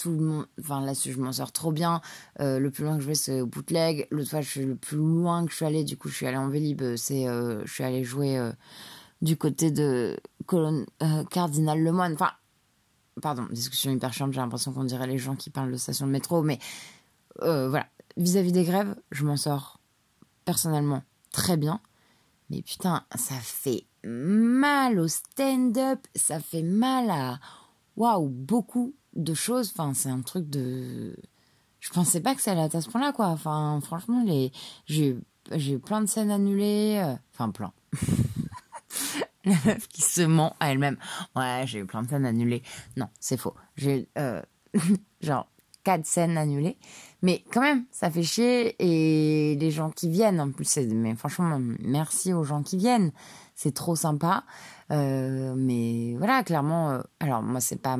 Tout 0.00 0.10
le 0.10 0.24
monde, 0.24 0.46
enfin 0.58 0.80
là-dessus, 0.80 1.12
je 1.12 1.20
m'en 1.20 1.32
sors 1.32 1.52
trop 1.52 1.72
bien. 1.72 2.00
Euh, 2.40 2.58
le 2.58 2.70
plus 2.70 2.84
loin 2.84 2.96
que 2.96 3.02
je 3.02 3.08
vais, 3.08 3.14
c'est 3.14 3.40
au 3.40 3.46
bootleg. 3.46 4.06
L'autre 4.10 4.30
fois, 4.30 4.40
je 4.40 4.48
suis 4.48 4.64
le 4.64 4.76
plus 4.76 4.96
loin 4.96 5.44
que 5.44 5.50
je 5.50 5.56
suis 5.56 5.66
allée, 5.66 5.84
du 5.84 5.96
coup, 5.96 6.08
je 6.08 6.14
suis 6.14 6.26
allée 6.26 6.38
en 6.38 6.48
Vélib. 6.48 6.82
C'est, 6.96 7.26
je 7.26 7.70
suis 7.70 7.84
allée 7.84 8.02
jouer 8.02 8.40
du 9.20 9.36
côté 9.36 9.70
de 9.70 10.16
Colonne, 10.46 10.86
Cardinal 11.30 11.82
Lemoine. 11.82 12.14
Enfin, 12.14 12.30
pardon, 13.20 13.46
discussion 13.50 13.90
hyper 13.90 14.12
chiante. 14.12 14.32
J'ai 14.32 14.40
l'impression 14.40 14.72
qu'on 14.72 14.84
dirait 14.84 15.06
les 15.06 15.18
gens 15.18 15.36
qui 15.36 15.50
parlent 15.50 15.70
de 15.70 15.76
station 15.76 16.06
de 16.06 16.12
métro, 16.12 16.42
mais 16.42 16.58
euh, 17.42 17.68
voilà, 17.68 17.86
vis-à-vis 18.16 18.52
des 18.52 18.64
grèves, 18.64 18.94
je 19.10 19.24
m'en 19.24 19.36
sors 19.36 19.80
personnellement 20.44 21.02
très 21.30 21.56
bien. 21.56 21.80
Mais 22.48 22.62
putain, 22.62 23.04
ça 23.14 23.36
fait 23.36 23.86
mal 24.04 24.98
au 24.98 25.08
stand-up, 25.08 26.00
ça 26.16 26.40
fait 26.40 26.62
mal 26.62 27.10
à 27.10 27.38
waouh, 27.96 28.28
beaucoup 28.28 28.94
de 29.14 29.34
choses. 29.34 29.72
Enfin, 29.76 29.92
c'est 29.94 30.10
un 30.10 30.22
truc 30.22 30.48
de. 30.48 31.16
Je 31.80 31.90
pensais 31.90 32.20
pas 32.20 32.34
que 32.34 32.42
ça 32.42 32.52
allait 32.52 32.74
à 32.74 32.80
ce 32.80 32.88
point-là, 32.88 33.12
quoi. 33.12 33.26
Enfin, 33.28 33.80
franchement, 33.82 34.22
les... 34.24 34.52
j'ai 34.86 35.16
eu 35.50 35.78
plein 35.78 36.00
de 36.00 36.06
scènes 36.06 36.30
annulées. 36.30 37.00
Euh, 37.02 37.14
enfin, 37.32 37.50
plein. 37.50 37.72
La 39.44 39.56
meuf 39.64 39.88
qui 39.88 40.02
se 40.02 40.20
ment 40.20 40.54
à 40.60 40.70
elle-même. 40.72 40.98
Ouais, 41.34 41.62
j'ai 41.64 41.78
eu 41.78 41.86
plein 41.86 42.02
de 42.02 42.08
scènes 42.08 42.26
annulées. 42.26 42.62
Non, 42.96 43.08
c'est 43.18 43.38
faux. 43.38 43.54
J'ai 43.76 44.08
euh, 44.18 44.42
genre 45.22 45.48
quatre 45.82 46.06
scènes 46.06 46.36
annulées. 46.36 46.76
Mais 47.22 47.44
quand 47.52 47.62
même, 47.62 47.84
ça 47.90 48.10
fait 48.10 48.22
chier. 48.22 48.76
Et 48.78 49.56
les 49.56 49.70
gens 49.70 49.90
qui 49.90 50.08
viennent, 50.10 50.40
en 50.40 50.50
plus, 50.50 50.76
mais 50.78 51.14
franchement, 51.14 51.58
merci 51.80 52.32
aux 52.32 52.44
gens 52.44 52.62
qui 52.62 52.76
viennent. 52.76 53.12
C'est 53.54 53.74
trop 53.74 53.96
sympa. 53.96 54.44
Euh, 54.90 55.54
mais 55.56 56.16
voilà, 56.18 56.42
clairement, 56.42 56.90
euh, 56.90 57.00
alors 57.20 57.42
moi, 57.42 57.60
c'est 57.60 57.80
pas 57.80 57.96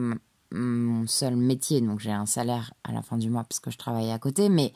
mon 0.53 1.07
seul 1.07 1.37
métier, 1.37 1.81
donc 1.81 2.01
j'ai 2.01 2.13
un 2.13 2.27
salaire 2.27 2.73
à 2.85 2.93
la 2.93 3.03
fin 3.03 3.17
du 3.17 3.31
mois 3.31 3.45
parce 3.45 3.61
que 3.61 3.71
je 3.71 3.79
travaille 3.79 4.11
à 4.11 4.19
côté, 4.19 4.49
mais 4.49 4.73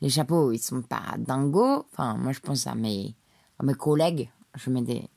les 0.00 0.10
chapeaux, 0.10 0.52
ils 0.52 0.58
sont 0.58 0.82
pas 0.82 1.16
dingos. 1.18 1.86
Enfin, 1.92 2.14
moi, 2.16 2.32
je 2.32 2.40
pense 2.40 2.66
à 2.66 2.74
mes, 2.74 3.14
à 3.58 3.64
mes 3.64 3.74
collègues, 3.74 4.30
je 4.56 4.70
mets 4.70 4.82
des, 4.82 5.08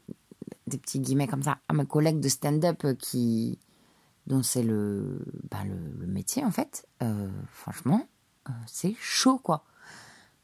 des 0.67 0.77
petits 0.77 0.99
guillemets 0.99 1.27
comme 1.27 1.43
ça, 1.43 1.59
à 1.67 1.73
mes 1.73 1.85
collègues 1.85 2.19
de 2.19 2.29
stand-up 2.29 2.85
qui, 2.99 3.59
dont 4.27 4.43
c'est 4.43 4.63
le, 4.63 5.19
bah 5.49 5.63
le, 5.65 6.07
métier 6.07 6.43
en 6.43 6.51
fait. 6.51 6.87
Euh, 7.01 7.29
franchement, 7.51 8.07
euh, 8.49 8.53
c'est 8.67 8.95
chaud 8.99 9.37
quoi. 9.37 9.63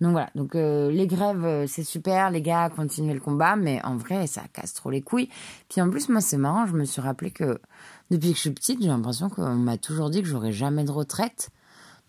Donc 0.01 0.11
voilà, 0.11 0.29
donc 0.33 0.55
euh, 0.55 0.89
les 0.91 1.07
grèves 1.07 1.67
c'est 1.67 1.83
super, 1.83 2.31
les 2.31 2.41
gars 2.41 2.69
continuez 2.69 3.13
le 3.13 3.19
combat, 3.19 3.55
mais 3.55 3.83
en 3.83 3.97
vrai 3.97 4.27
ça 4.27 4.43
casse 4.53 4.73
trop 4.73 4.89
les 4.89 5.01
couilles. 5.01 5.29
Puis 5.67 5.81
en 5.81 5.89
plus 5.89 6.07
moi 6.09 6.21
c'est 6.21 6.37
marrant, 6.37 6.65
je 6.65 6.73
me 6.73 6.85
suis 6.85 7.01
rappelé 7.01 7.31
que 7.31 7.59
depuis 8.09 8.29
que 8.29 8.35
je 8.35 8.41
suis 8.41 8.51
petite 8.51 8.81
j'ai 8.81 8.87
l'impression 8.87 9.29
qu'on 9.29 9.55
m'a 9.55 9.77
toujours 9.77 10.09
dit 10.09 10.21
que 10.21 10.27
j'aurais 10.27 10.53
jamais 10.53 10.85
de 10.85 10.91
retraite. 10.91 11.49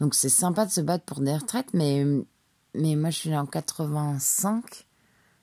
Donc 0.00 0.14
c'est 0.14 0.28
sympa 0.28 0.66
de 0.66 0.70
se 0.70 0.80
battre 0.80 1.04
pour 1.04 1.20
des 1.20 1.34
retraites, 1.34 1.74
mais 1.74 2.04
mais 2.74 2.94
moi 2.94 3.10
je 3.10 3.18
suis 3.18 3.36
en 3.36 3.46
85 3.46 4.86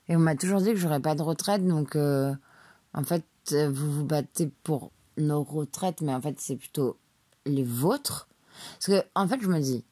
et 0.07 0.15
on 0.15 0.19
m'a 0.19 0.36
toujours 0.36 0.62
dit 0.62 0.72
que 0.72 0.77
j'aurais 0.77 1.01
pas 1.01 1.15
de 1.15 1.22
retraite, 1.22 1.67
donc 1.67 1.95
en 1.98 3.03
fait 3.03 3.25
vous 3.51 3.91
vous 3.91 4.05
battez 4.05 4.48
pour 4.63 4.91
nos 5.17 5.43
retraites, 5.43 6.01
mais 6.01 6.13
en 6.13 6.22
fait, 6.22 6.39
c'est 6.39 6.55
plutôt 6.55 6.98
les 7.45 7.63
vôtres. 7.63 8.27
Parce 8.74 8.88
que, 8.88 9.05
en 9.15 9.27
fait, 9.27 9.41
je 9.41 9.48
me 9.48 9.60
dis, 9.60 9.86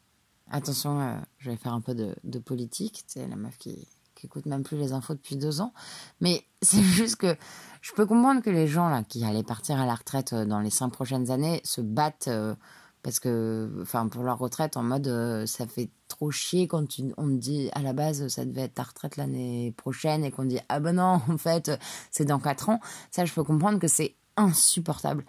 attention, 0.52 1.02
euh, 1.02 1.16
je 1.38 1.52
vais 1.52 1.58
faire 1.58 1.74
un 1.74 1.82
peu 1.82 1.96
de, 1.96 2.16
de 2.24 2.40
politique, 2.40 3.04
c'est 3.08 3.28
la 3.28 3.36
meuf 3.36 3.58
qui, 3.58 3.88
qui 4.16 4.26
écoute 4.26 4.46
même 4.46 4.64
plus 4.64 4.78
les 4.78 4.94
infos 4.94 5.14
depuis 5.14 5.36
deux 5.36 5.62
ans. 5.62 5.74
Mais 6.22 6.44
c'est 6.62 6.82
juste 6.82 7.18
que 7.18 7.36
je 7.82 7.94
peux 7.94 8.06
comprendre 8.06 8.42
que 8.42 8.50
les 8.50 8.68
gens 8.68 8.90
là 8.90 9.04
qui 9.04 9.24
allaient 9.24 9.44
partir 9.44 9.80
à 9.80 9.86
la 9.86 9.96
retraite 9.96 10.34
euh, 10.34 10.46
dans 10.46 10.60
les 10.60 10.70
cinq 10.70 10.90
prochaines 10.90 11.32
années 11.32 11.62
se 11.64 11.82
battent 11.82 12.28
euh, 12.28 12.56
parce 13.04 13.20
que, 13.20 13.84
pour 14.10 14.24
leur 14.24 14.40
retraite 14.40 14.78
en 14.78 14.82
mode 14.82 15.46
ça 15.46 15.68
fait 15.68 15.92
trop 16.08 16.32
chier 16.32 16.68
quand 16.68 16.88
on 17.18 17.28
dit 17.28 17.70
à 17.74 17.84
la 17.84 17.94
base 17.94 18.28
ça 18.30 18.46
devait 18.46 18.62
être 18.62 18.74
ta 18.74 18.82
retraite 18.82 19.16
l'année 19.16 19.76
prochaine 19.78 20.24
et 20.24 20.32
qu'on 20.32 20.46
dit 20.46 20.58
ah 20.70 20.80
ben 20.80 20.94
non 20.94 21.22
en 21.30 21.38
fait 21.38 21.70
c'est 22.10 22.26
dans 22.26 22.40
quatre 22.40 22.70
ans. 22.70 22.80
Ça, 23.12 23.24
je 23.26 23.32
peux 23.32 23.44
comprendre 23.44 23.78
que 23.78 23.88
c'est 23.88 24.16
insupportable. 24.38 25.24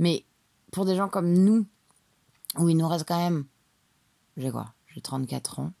Mais 0.00 0.24
pour 0.72 0.84
des 0.84 0.96
gens 0.96 1.08
comme 1.08 1.32
nous, 1.32 1.66
où 2.58 2.68
il 2.68 2.76
nous 2.76 2.88
reste 2.88 3.06
quand 3.06 3.18
même. 3.18 3.44
J'ai 4.36 4.50
quoi? 4.50 4.72
J'ai 4.88 5.00
34 5.00 5.60
ans. 5.60 5.72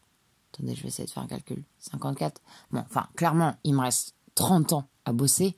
Attendez, 0.52 0.74
je 0.74 0.82
vais 0.82 0.88
essayer 0.88 1.06
de 1.06 1.10
faire 1.10 1.22
un 1.22 1.26
calcul. 1.26 1.64
54. 1.78 2.40
Bon, 2.70 2.80
enfin, 2.80 3.06
clairement, 3.16 3.54
il 3.64 3.74
me 3.74 3.80
reste 3.80 4.14
30 4.34 4.72
ans 4.72 4.88
à 5.04 5.12
bosser. 5.12 5.56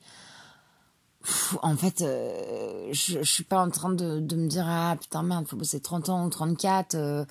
en 1.61 1.75
fait, 1.75 2.01
euh, 2.01 2.89
je, 2.91 3.19
je, 3.19 3.31
suis 3.31 3.43
pas 3.43 3.61
en 3.61 3.69
train 3.69 3.93
de, 3.93 4.19
me 4.19 4.47
dire 4.47 4.65
Ah 4.67 4.95
putain, 4.99 5.23
merde, 5.23 5.47
faut 5.47 5.57
bosser 5.57 5.79
30 5.79 6.09
ans 6.09 6.25
ou 6.25 6.29
34. 6.29 6.95
Euh, 6.95 7.25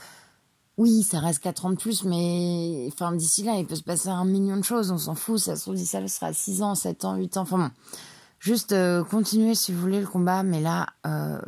oui, 0.79 1.03
ça 1.03 1.21
reste 1.21 1.41
4 1.41 1.67
ans 1.67 1.71
de 1.71 1.77
plus, 1.77 2.05
mais 2.05 2.89
enfin, 2.93 3.13
d'ici 3.13 3.43
là, 3.43 3.57
il 3.59 3.67
peut 3.67 3.77
se 3.77 3.83
passer 3.83 4.09
un 4.09 4.25
million 4.25 4.57
de 4.57 4.65
choses. 4.65 4.91
On 4.91 4.99
s'en 4.99 5.15
fout. 5.15 5.39
Ça 5.39 5.57
se 5.57 5.63
trouve, 5.63 5.75
d'ici 5.75 5.95
là, 5.97 6.09
sera 6.09 6.33
6 6.33 6.63
ans, 6.63 6.75
7 6.75 7.05
ans, 7.05 7.17
8 7.17 7.37
ans. 7.37 7.43
Enfin 7.43 7.59
bon. 7.59 7.71
Juste 8.43 8.73
euh, 8.73 9.05
continuer 9.05 9.55
si 9.55 9.73
vous 9.73 9.81
voulez 9.81 10.01
le 10.01 10.07
combat, 10.09 10.43
mais 10.43 10.61
là, 10.61 10.89
euh, 11.07 11.41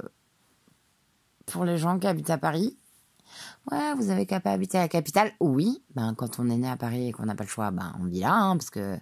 pour 1.45 1.65
les 1.65 1.77
gens 1.77 1.99
qui 1.99 2.07
habitent 2.07 2.31
à 2.31 2.39
Paris, 2.39 2.77
Ouais, 3.71 3.95
vous 3.95 4.11
avez 4.11 4.27
qu'à 4.27 4.41
pas 4.41 4.53
habiter 4.53 4.79
à 4.79 4.83
la 4.83 4.89
capitale. 4.89 5.33
Oui, 5.41 5.83
ben 5.95 6.15
quand 6.15 6.39
on 6.39 6.49
est 6.51 6.57
né 6.57 6.69
à 6.69 6.77
Paris 6.77 7.09
et 7.09 7.13
qu'on 7.13 7.25
n'a 7.25 7.35
pas 7.35 7.45
le 7.45 7.49
choix, 7.49 7.71
ben 7.71 7.95
on 8.01 8.05
vit 8.05 8.21
là, 8.21 8.35
hein, 8.35 8.57
parce 8.57 8.71
que 8.71 8.99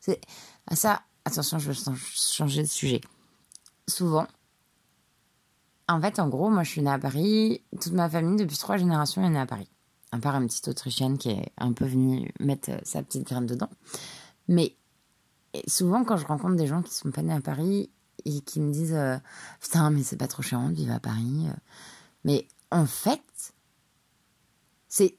c'est 0.00 0.20
à 0.66 0.76
ça. 0.76 1.02
Attention, 1.24 1.58
je 1.58 1.70
vais 1.70 1.78
changer 2.14 2.62
de 2.62 2.68
sujet. 2.68 3.00
Souvent, 3.86 4.26
en 5.88 6.00
fait, 6.00 6.18
en 6.18 6.28
gros, 6.28 6.50
moi, 6.50 6.62
je 6.62 6.70
suis 6.70 6.82
née 6.82 6.90
à 6.90 6.98
Paris. 6.98 7.62
Toute 7.80 7.92
ma 7.92 8.08
famille, 8.08 8.36
depuis 8.36 8.56
trois 8.56 8.76
générations, 8.76 9.22
est 9.24 9.30
née 9.30 9.38
à 9.38 9.46
Paris. 9.46 9.70
À 10.10 10.18
part 10.18 10.36
une 10.36 10.46
petite 10.46 10.68
Autrichienne 10.68 11.18
qui 11.18 11.30
est 11.30 11.52
un 11.58 11.72
peu 11.72 11.84
venue 11.84 12.32
mettre 12.40 12.70
sa 12.82 13.02
petite 13.02 13.26
graine 13.26 13.46
dedans. 13.46 13.70
Mais 14.48 14.76
souvent, 15.66 16.04
quand 16.04 16.16
je 16.16 16.26
rencontre 16.26 16.56
des 16.56 16.66
gens 16.66 16.82
qui 16.82 16.94
sont 16.94 17.10
pas 17.10 17.22
nés 17.22 17.32
à 17.32 17.40
Paris 17.40 17.90
et 18.24 18.40
qui 18.40 18.60
me 18.60 18.72
disent 18.72 18.94
euh, 18.94 19.16
Putain, 19.60 19.90
mais 19.90 20.02
c'est 20.02 20.16
pas 20.16 20.28
trop 20.28 20.42
chiant 20.42 20.68
de 20.68 20.74
vivre 20.74 20.92
à 20.92 21.00
Paris. 21.00 21.46
Euh. 21.48 21.54
Mais 22.24 22.46
en 22.70 22.86
fait, 22.86 23.52
c'est 24.92 25.16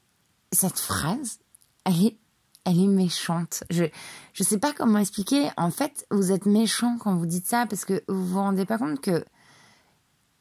cette 0.51 0.77
phrase, 0.77 1.39
elle 1.83 2.05
est, 2.05 2.87
méchante. 2.87 3.63
Je 3.71 3.85
je 4.33 4.43
sais 4.43 4.59
pas 4.59 4.71
comment 4.71 4.99
expliquer. 4.99 5.49
En 5.57 5.71
fait, 5.71 6.05
vous 6.11 6.31
êtes 6.31 6.45
méchant 6.45 6.97
quand 6.99 7.15
vous 7.15 7.25
dites 7.25 7.47
ça 7.47 7.65
parce 7.65 7.83
que 7.83 8.03
vous 8.07 8.23
vous 8.23 8.37
rendez 8.37 8.65
pas 8.67 8.77
compte 8.77 9.01
que 9.01 9.25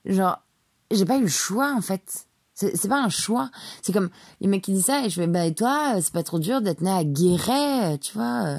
genre 0.05 0.43
j'ai 0.91 1.07
pas 1.07 1.17
eu 1.17 1.23
le 1.23 1.29
choix 1.29 1.73
en 1.73 1.81
fait. 1.81 2.27
C'est 2.53 2.89
pas 2.89 3.03
un 3.03 3.09
choix. 3.09 3.51
C'est 3.81 3.95
comme 3.95 4.11
les 4.43 4.49
mecs 4.49 4.63
qui 4.63 4.75
disent 4.75 4.85
ça 4.85 5.07
et 5.07 5.09
je 5.09 5.23
fais 5.23 5.27
bah 5.27 5.47
et 5.47 5.55
toi 5.55 5.95
c'est 6.03 6.13
pas 6.13 6.23
trop 6.23 6.39
dur 6.39 6.61
d'être 6.61 6.83
né 6.83 6.91
à 6.91 7.03
Guéret, 7.03 7.97
tu 7.99 8.13
vois 8.13 8.59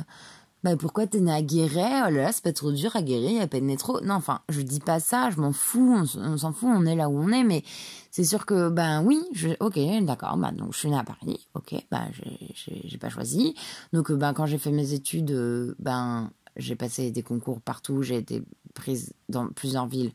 bah 0.64 0.78
pourquoi 0.78 1.08
t'es 1.08 1.20
né 1.20 1.32
à 1.32 1.42
Guéret? 1.42 2.04
Oh 2.08 2.10
là 2.10 2.12
là, 2.12 2.32
c'est 2.32 2.44
pas 2.44 2.54
trop 2.54 2.72
dur 2.72 2.96
à 2.96 3.02
Guéret, 3.02 3.34
y 3.34 3.40
a 3.40 3.48
pas 3.48 3.60
de 3.60 3.76
trop. 3.78 4.00
Non, 4.02 4.16
enfin, 4.16 4.42
je 4.50 4.62
dis 4.62 4.80
pas 4.80 5.00
ça, 5.00 5.30
je 5.30 5.40
m'en 5.40 5.52
fous, 5.52 5.94
on, 6.16 6.38
s'en 6.38 6.54
fout, 6.54 6.70
on 6.72 6.86
est 6.86 6.96
là 6.96 7.10
où 7.10 7.18
on 7.18 7.30
est, 7.32 7.44
mais 7.44 7.64
c'est 8.12 8.24
sûr 8.24 8.46
que, 8.46 8.70
ben 8.70 9.04
oui, 9.04 9.22
ok, 9.60 9.80
d'accord, 10.04 10.38
bah 10.38 10.52
donc 10.52 10.74
je 10.74 10.80
suis 10.80 10.90
né 10.90 10.98
à 10.98 11.04
Paris, 11.04 11.48
ok, 11.54 11.76
ben 11.92 12.10
j'ai 12.56 12.98
pas 12.98 13.10
choisi. 13.10 13.56
Donc 13.92 14.12
ben 14.12 14.34
quand 14.34 14.46
j'ai 14.46 14.58
fait 14.58 14.72
mes 14.72 14.94
études, 14.94 15.76
ben 15.80 16.32
j'ai 16.56 16.76
passé 16.76 17.12
des 17.12 17.24
concours 17.24 17.62
partout, 17.62 18.04
j'ai 18.04 18.18
été 18.18 18.44
prise 18.74 19.14
dans 19.30 19.48
plusieurs 19.48 19.88
villes. 19.88 20.14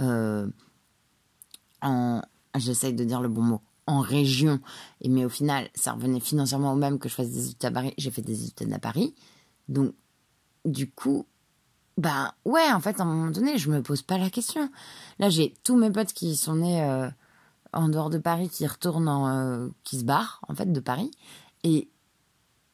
Euh, 0.00 0.46
en, 1.82 2.22
j'essaye 2.56 2.92
de 2.92 3.04
dire 3.04 3.20
le 3.20 3.28
bon 3.28 3.42
mot, 3.42 3.60
en 3.86 4.00
région. 4.00 4.60
Et 5.00 5.08
mais 5.08 5.24
au 5.24 5.28
final, 5.28 5.68
ça 5.74 5.92
revenait 5.92 6.20
financièrement 6.20 6.72
au 6.72 6.76
même 6.76 6.98
que 6.98 7.08
je 7.08 7.14
fasse 7.14 7.30
des 7.30 7.50
études 7.50 7.64
à 7.64 7.70
Paris. 7.70 7.94
J'ai 7.98 8.10
fait 8.10 8.22
des 8.22 8.46
études 8.46 8.72
à 8.72 8.78
Paris. 8.78 9.14
Donc, 9.68 9.94
du 10.64 10.90
coup, 10.90 11.26
bah 11.96 12.34
ouais, 12.44 12.70
en 12.72 12.80
fait, 12.80 13.00
à 13.00 13.04
un 13.04 13.06
moment 13.06 13.30
donné, 13.30 13.58
je 13.58 13.70
me 13.70 13.82
pose 13.82 14.02
pas 14.02 14.18
la 14.18 14.30
question. 14.30 14.70
Là, 15.18 15.30
j'ai 15.30 15.54
tous 15.64 15.76
mes 15.76 15.90
potes 15.90 16.12
qui 16.12 16.36
sont 16.36 16.56
nés 16.56 16.82
euh, 16.82 17.08
en 17.72 17.88
dehors 17.88 18.10
de 18.10 18.18
Paris, 18.18 18.50
qui 18.50 18.66
retournent, 18.66 19.08
en, 19.08 19.28
euh, 19.28 19.68
qui 19.84 19.98
se 19.98 20.04
barrent, 20.04 20.40
en 20.48 20.54
fait, 20.54 20.70
de 20.70 20.80
Paris. 20.80 21.10
Et, 21.64 21.88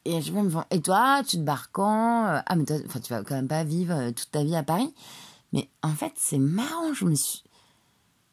et 0.05 0.21
je 0.21 0.33
me 0.33 0.51
et 0.71 0.81
toi, 0.81 1.21
tu 1.25 1.37
te 1.37 1.41
barres 1.41 1.71
quand 1.71 2.27
euh, 2.27 2.41
Ah, 2.45 2.55
mais 2.55 2.65
toi, 2.65 2.77
tu 3.01 3.13
vas 3.13 3.23
quand 3.23 3.35
même 3.35 3.47
pas 3.47 3.63
vivre 3.63 4.11
toute 4.11 4.31
ta 4.31 4.43
vie 4.43 4.55
à 4.55 4.63
Paris. 4.63 4.93
Mais 5.53 5.69
en 5.83 5.93
fait, 5.93 6.13
c'est 6.17 6.39
marrant, 6.39 6.93
je 6.93 7.05
me 7.05 7.15
suis. 7.15 7.43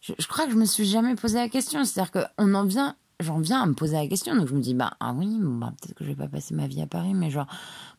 Je, 0.00 0.12
je, 0.18 0.26
crois 0.26 0.46
que 0.46 0.52
je 0.52 0.56
me 0.56 0.64
suis 0.64 0.86
jamais 0.86 1.14
posé 1.14 1.36
la 1.38 1.48
question. 1.48 1.84
C'est-à-dire 1.84 2.10
qu'on 2.10 2.54
en 2.54 2.64
vient 2.64 2.96
j'en 3.20 3.38
viens 3.38 3.62
à 3.62 3.66
me 3.66 3.74
poser 3.74 3.96
la 3.96 4.06
question. 4.06 4.34
Donc 4.34 4.48
je 4.48 4.54
me 4.54 4.60
dis, 4.60 4.74
bah, 4.74 4.94
ah 5.00 5.12
oui, 5.14 5.38
bah, 5.40 5.72
peut-être 5.80 5.94
que 5.94 6.04
je 6.04 6.10
vais 6.10 6.16
pas 6.16 6.28
passer 6.28 6.54
ma 6.54 6.66
vie 6.66 6.82
à 6.82 6.86
Paris, 6.86 7.14
mais 7.14 7.30
genre, 7.30 7.46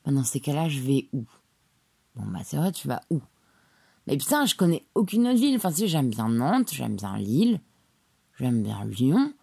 bah, 0.05 0.11
dans 0.11 0.23
ces 0.23 0.39
cas-là, 0.39 0.69
je 0.69 0.79
vais 0.79 1.07
où? 1.13 1.25
Bon, 2.15 2.25
bah, 2.27 2.39
c'est 2.43 2.57
vrai, 2.57 2.71
tu 2.71 2.87
vas 2.87 3.01
où? 3.09 3.21
Mais 4.07 4.17
putain, 4.17 4.45
je 4.45 4.55
connais 4.55 4.85
aucune 4.95 5.27
autre 5.27 5.39
ville. 5.39 5.55
Enfin, 5.55 5.71
si, 5.71 5.87
j'aime 5.87 6.09
bien 6.09 6.27
Nantes, 6.27 6.71
j'aime 6.73 6.95
bien 6.95 7.17
Lille, 7.17 7.59
j'aime 8.39 8.63
bien 8.63 8.83
Lyon, 8.85 9.33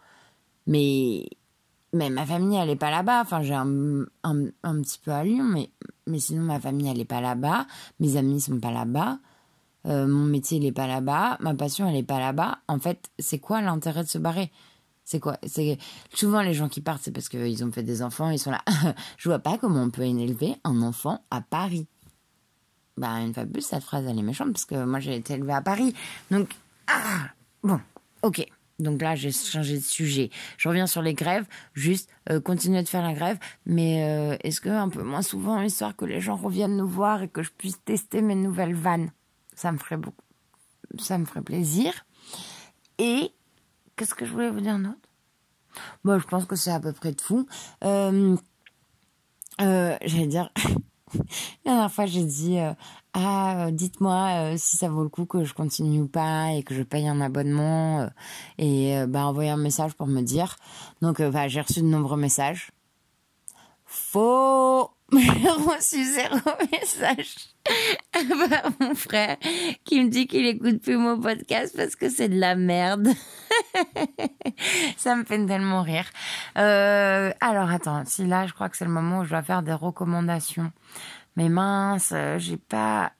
mais, 0.66 1.28
mais 1.92 2.10
ma 2.10 2.26
famille, 2.26 2.58
elle 2.58 2.70
est 2.70 2.76
pas 2.76 2.90
là-bas. 2.90 3.22
Enfin, 3.22 3.42
j'ai 3.42 3.54
un, 3.54 4.04
un, 4.24 4.82
petit 4.82 4.98
peu 4.98 5.12
à 5.12 5.24
Lyon, 5.24 5.44
mais, 5.44 5.70
mais 6.06 6.18
sinon, 6.18 6.42
ma 6.42 6.60
famille, 6.60 6.88
elle 6.88 7.00
est 7.00 7.04
pas 7.04 7.20
là-bas. 7.20 7.66
Mes 8.00 8.16
amis 8.16 8.40
sont 8.40 8.60
pas 8.60 8.72
là-bas. 8.72 9.18
Euh, 9.86 10.06
mon 10.06 10.24
métier, 10.24 10.58
il 10.58 10.66
est 10.66 10.72
pas 10.72 10.86
là-bas. 10.86 11.38
Ma 11.40 11.54
passion, 11.54 11.88
elle 11.88 11.96
est 11.96 12.02
pas 12.02 12.18
là-bas. 12.18 12.58
En 12.68 12.78
fait, 12.78 13.10
c'est 13.18 13.38
quoi 13.38 13.62
l'intérêt 13.62 14.02
de 14.02 14.08
se 14.08 14.18
barrer? 14.18 14.50
C'est 15.08 15.20
quoi? 15.20 15.38
C'est 15.46 15.78
souvent 16.12 16.42
les 16.42 16.52
gens 16.52 16.68
qui 16.68 16.82
partent, 16.82 17.00
c'est 17.02 17.12
parce 17.12 17.30
qu'ils 17.30 17.64
ont 17.64 17.72
fait 17.72 17.82
des 17.82 18.02
enfants, 18.02 18.28
ils 18.28 18.38
sont 18.38 18.50
là. 18.50 18.62
je 19.16 19.30
vois 19.30 19.38
pas 19.38 19.56
comment 19.56 19.82
on 19.82 19.88
peut 19.88 20.02
élever 20.02 20.56
un 20.64 20.82
enfant 20.82 21.24
à 21.30 21.40
Paris. 21.40 21.86
Bah 22.98 23.14
une 23.20 23.32
plus, 23.32 23.62
cette 23.62 23.84
phrase 23.84 24.04
elle 24.06 24.18
est 24.18 24.22
méchante 24.22 24.52
parce 24.52 24.66
que 24.66 24.84
moi 24.84 25.00
j'ai 25.00 25.16
été 25.16 25.32
élevée 25.32 25.54
à 25.54 25.62
Paris. 25.62 25.94
Donc 26.30 26.50
ah 26.88 27.30
bon, 27.62 27.80
ok. 28.20 28.46
Donc 28.80 29.00
là 29.00 29.14
j'ai 29.14 29.32
changé 29.32 29.78
de 29.78 29.82
sujet. 29.82 30.28
Je 30.58 30.68
reviens 30.68 30.86
sur 30.86 31.00
les 31.00 31.14
grèves. 31.14 31.46
Juste 31.72 32.10
euh, 32.30 32.38
continuer 32.38 32.82
de 32.82 32.88
faire 32.88 33.02
la 33.02 33.14
grève, 33.14 33.38
mais 33.64 34.04
euh, 34.04 34.36
est-ce 34.44 34.60
que 34.60 34.68
un 34.68 34.90
peu 34.90 35.02
moins 35.02 35.22
souvent 35.22 35.62
histoire 35.62 35.96
que 35.96 36.04
les 36.04 36.20
gens 36.20 36.36
reviennent 36.36 36.76
nous 36.76 36.86
voir 36.86 37.22
et 37.22 37.28
que 37.28 37.42
je 37.42 37.50
puisse 37.56 37.82
tester 37.82 38.20
mes 38.20 38.34
nouvelles 38.34 38.74
vannes? 38.74 39.10
Ça 39.54 39.72
me 39.72 39.78
ferait 39.78 39.96
beaucoup, 39.96 40.26
ça 40.98 41.16
me 41.16 41.24
ferait 41.24 41.40
plaisir. 41.40 41.94
Et 42.98 43.32
Qu'est-ce 43.98 44.14
que 44.14 44.24
je 44.24 44.32
voulais 44.32 44.48
vous 44.48 44.60
dire 44.60 44.78
d'autre 44.78 44.94
Bon, 46.04 46.20
je 46.20 46.26
pense 46.28 46.44
que 46.44 46.54
c'est 46.54 46.70
à 46.70 46.78
peu 46.78 46.92
près 46.92 47.10
de 47.10 47.20
fou. 47.20 47.48
Euh, 47.82 48.36
euh, 49.60 49.96
J'allais 50.04 50.28
dire, 50.28 50.50
la 51.64 51.72
dernière 51.72 51.92
fois 51.92 52.06
j'ai 52.06 52.22
dit 52.22 52.60
euh, 52.60 52.74
ah 53.12 53.70
dites-moi 53.72 54.52
euh, 54.52 54.54
si 54.56 54.76
ça 54.76 54.88
vaut 54.88 55.02
le 55.02 55.08
coup 55.08 55.26
que 55.26 55.42
je 55.42 55.52
continue 55.52 56.02
ou 56.02 56.06
pas 56.06 56.52
et 56.52 56.62
que 56.62 56.76
je 56.76 56.84
paye 56.84 57.08
un 57.08 57.20
abonnement 57.20 58.08
et 58.56 58.94
bah 59.08 59.26
envoyez 59.26 59.50
un 59.50 59.56
message 59.56 59.94
pour 59.94 60.06
me 60.06 60.22
dire. 60.22 60.56
Donc 61.02 61.20
bah, 61.20 61.48
j'ai 61.48 61.60
reçu 61.60 61.80
de 61.80 61.86
nombreux 61.86 62.18
messages. 62.18 62.70
Faux 63.84 64.90
j'ai 65.12 65.50
reçu 65.50 66.04
zéro 66.04 66.38
message 66.72 67.36
par 68.12 68.72
mon 68.80 68.94
frère 68.94 69.36
qui 69.84 70.02
me 70.02 70.08
dit 70.08 70.26
qu'il 70.26 70.46
écoute 70.46 70.82
plus 70.82 70.96
mon 70.96 71.18
podcast 71.20 71.74
parce 71.76 71.96
que 71.96 72.08
c'est 72.08 72.28
de 72.28 72.38
la 72.38 72.54
merde. 72.54 73.08
Ça 74.96 75.16
me 75.16 75.24
fait 75.24 75.44
tellement 75.46 75.82
rire. 75.82 76.06
Euh, 76.56 77.32
alors 77.40 77.70
attends, 77.70 78.04
si 78.04 78.26
là 78.26 78.46
je 78.46 78.52
crois 78.52 78.68
que 78.68 78.76
c'est 78.76 78.84
le 78.84 78.90
moment 78.90 79.20
où 79.20 79.24
je 79.24 79.30
dois 79.30 79.42
faire 79.42 79.62
des 79.62 79.72
recommandations. 79.72 80.72
Mais 81.36 81.48
mince, 81.48 82.12
j'ai 82.38 82.56
pas. 82.56 83.12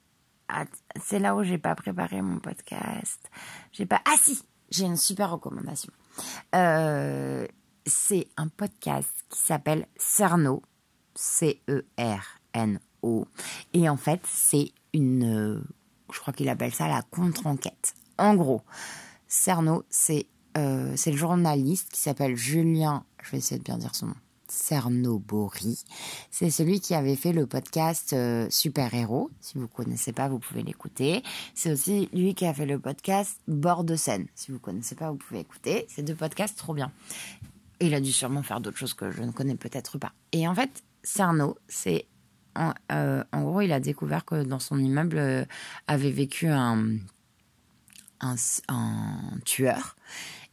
C'est 1.00 1.18
là 1.18 1.36
où 1.36 1.42
j'ai 1.42 1.58
pas 1.58 1.74
préparé 1.74 2.20
mon 2.22 2.38
podcast. 2.38 3.30
J'ai 3.72 3.86
pas. 3.86 4.00
Ah 4.04 4.16
si, 4.20 4.42
j'ai 4.70 4.84
une 4.84 4.96
super 4.96 5.30
recommandation. 5.30 5.92
Euh, 6.54 7.46
c'est 7.86 8.28
un 8.36 8.48
podcast 8.48 9.12
qui 9.28 9.38
s'appelle 9.38 9.86
Cerno 9.96 10.62
C-E-R-N-O. 11.18 12.86
Et 13.74 13.88
en 13.88 13.96
fait, 13.96 14.20
c'est 14.24 14.70
une, 14.94 15.24
euh, 15.24 15.60
je 16.12 16.20
crois 16.20 16.32
qu'il 16.32 16.48
appelle 16.48 16.72
ça 16.72 16.86
la 16.86 17.02
contre-enquête. 17.02 17.94
En 18.18 18.36
gros, 18.36 18.62
Cerno, 19.26 19.84
c'est 19.90 20.26
euh, 20.56 20.92
c'est 20.96 21.10
le 21.10 21.16
journaliste 21.16 21.90
qui 21.90 22.00
s'appelle 22.00 22.36
Julien, 22.36 23.04
je 23.22 23.32
vais 23.32 23.38
essayer 23.38 23.58
de 23.58 23.64
bien 23.64 23.78
dire 23.78 23.94
son 23.94 24.06
nom, 24.06 24.14
Cernobori. 24.48 25.84
C'est 26.30 26.50
celui 26.50 26.80
qui 26.80 26.94
avait 26.94 27.16
fait 27.16 27.32
le 27.32 27.46
podcast 27.46 28.12
euh, 28.12 28.46
Super 28.48 28.94
Héros. 28.94 29.30
Si 29.40 29.58
vous 29.58 29.68
connaissez 29.68 30.12
pas, 30.12 30.28
vous 30.28 30.38
pouvez 30.38 30.62
l'écouter. 30.62 31.22
C'est 31.54 31.72
aussi 31.72 32.08
lui 32.12 32.34
qui 32.34 32.46
a 32.46 32.54
fait 32.54 32.66
le 32.66 32.78
podcast 32.78 33.40
Bord 33.46 33.84
de 33.84 33.94
scène. 33.94 34.26
Si 34.34 34.52
vous 34.52 34.58
connaissez 34.58 34.94
pas, 34.94 35.10
vous 35.10 35.18
pouvez 35.18 35.40
écouter. 35.40 35.84
C'est 35.88 36.02
deux 36.02 36.14
podcasts 36.14 36.56
trop 36.56 36.74
bien. 36.74 36.92
il 37.80 37.94
a 37.94 38.00
dû 38.00 38.12
sûrement 38.12 38.42
faire 38.42 38.60
d'autres 38.60 38.78
choses 38.78 38.94
que 38.94 39.10
je 39.10 39.22
ne 39.22 39.32
connais 39.32 39.56
peut-être 39.56 39.98
pas. 39.98 40.12
Et 40.32 40.48
en 40.48 40.54
fait, 40.54 40.82
Cerno, 41.02 41.56
c'est 41.68 42.06
euh, 42.90 43.22
en, 43.32 43.42
gros, 43.42 43.60
il 43.60 43.72
a 43.72 43.80
découvert 43.80 44.24
que 44.24 44.42
dans 44.42 44.58
son 44.58 44.78
immeuble 44.78 45.18
euh, 45.18 45.44
avait 45.86 46.10
vécu 46.10 46.48
un, 46.48 46.96
un, 48.20 48.36
tueur. 49.44 49.96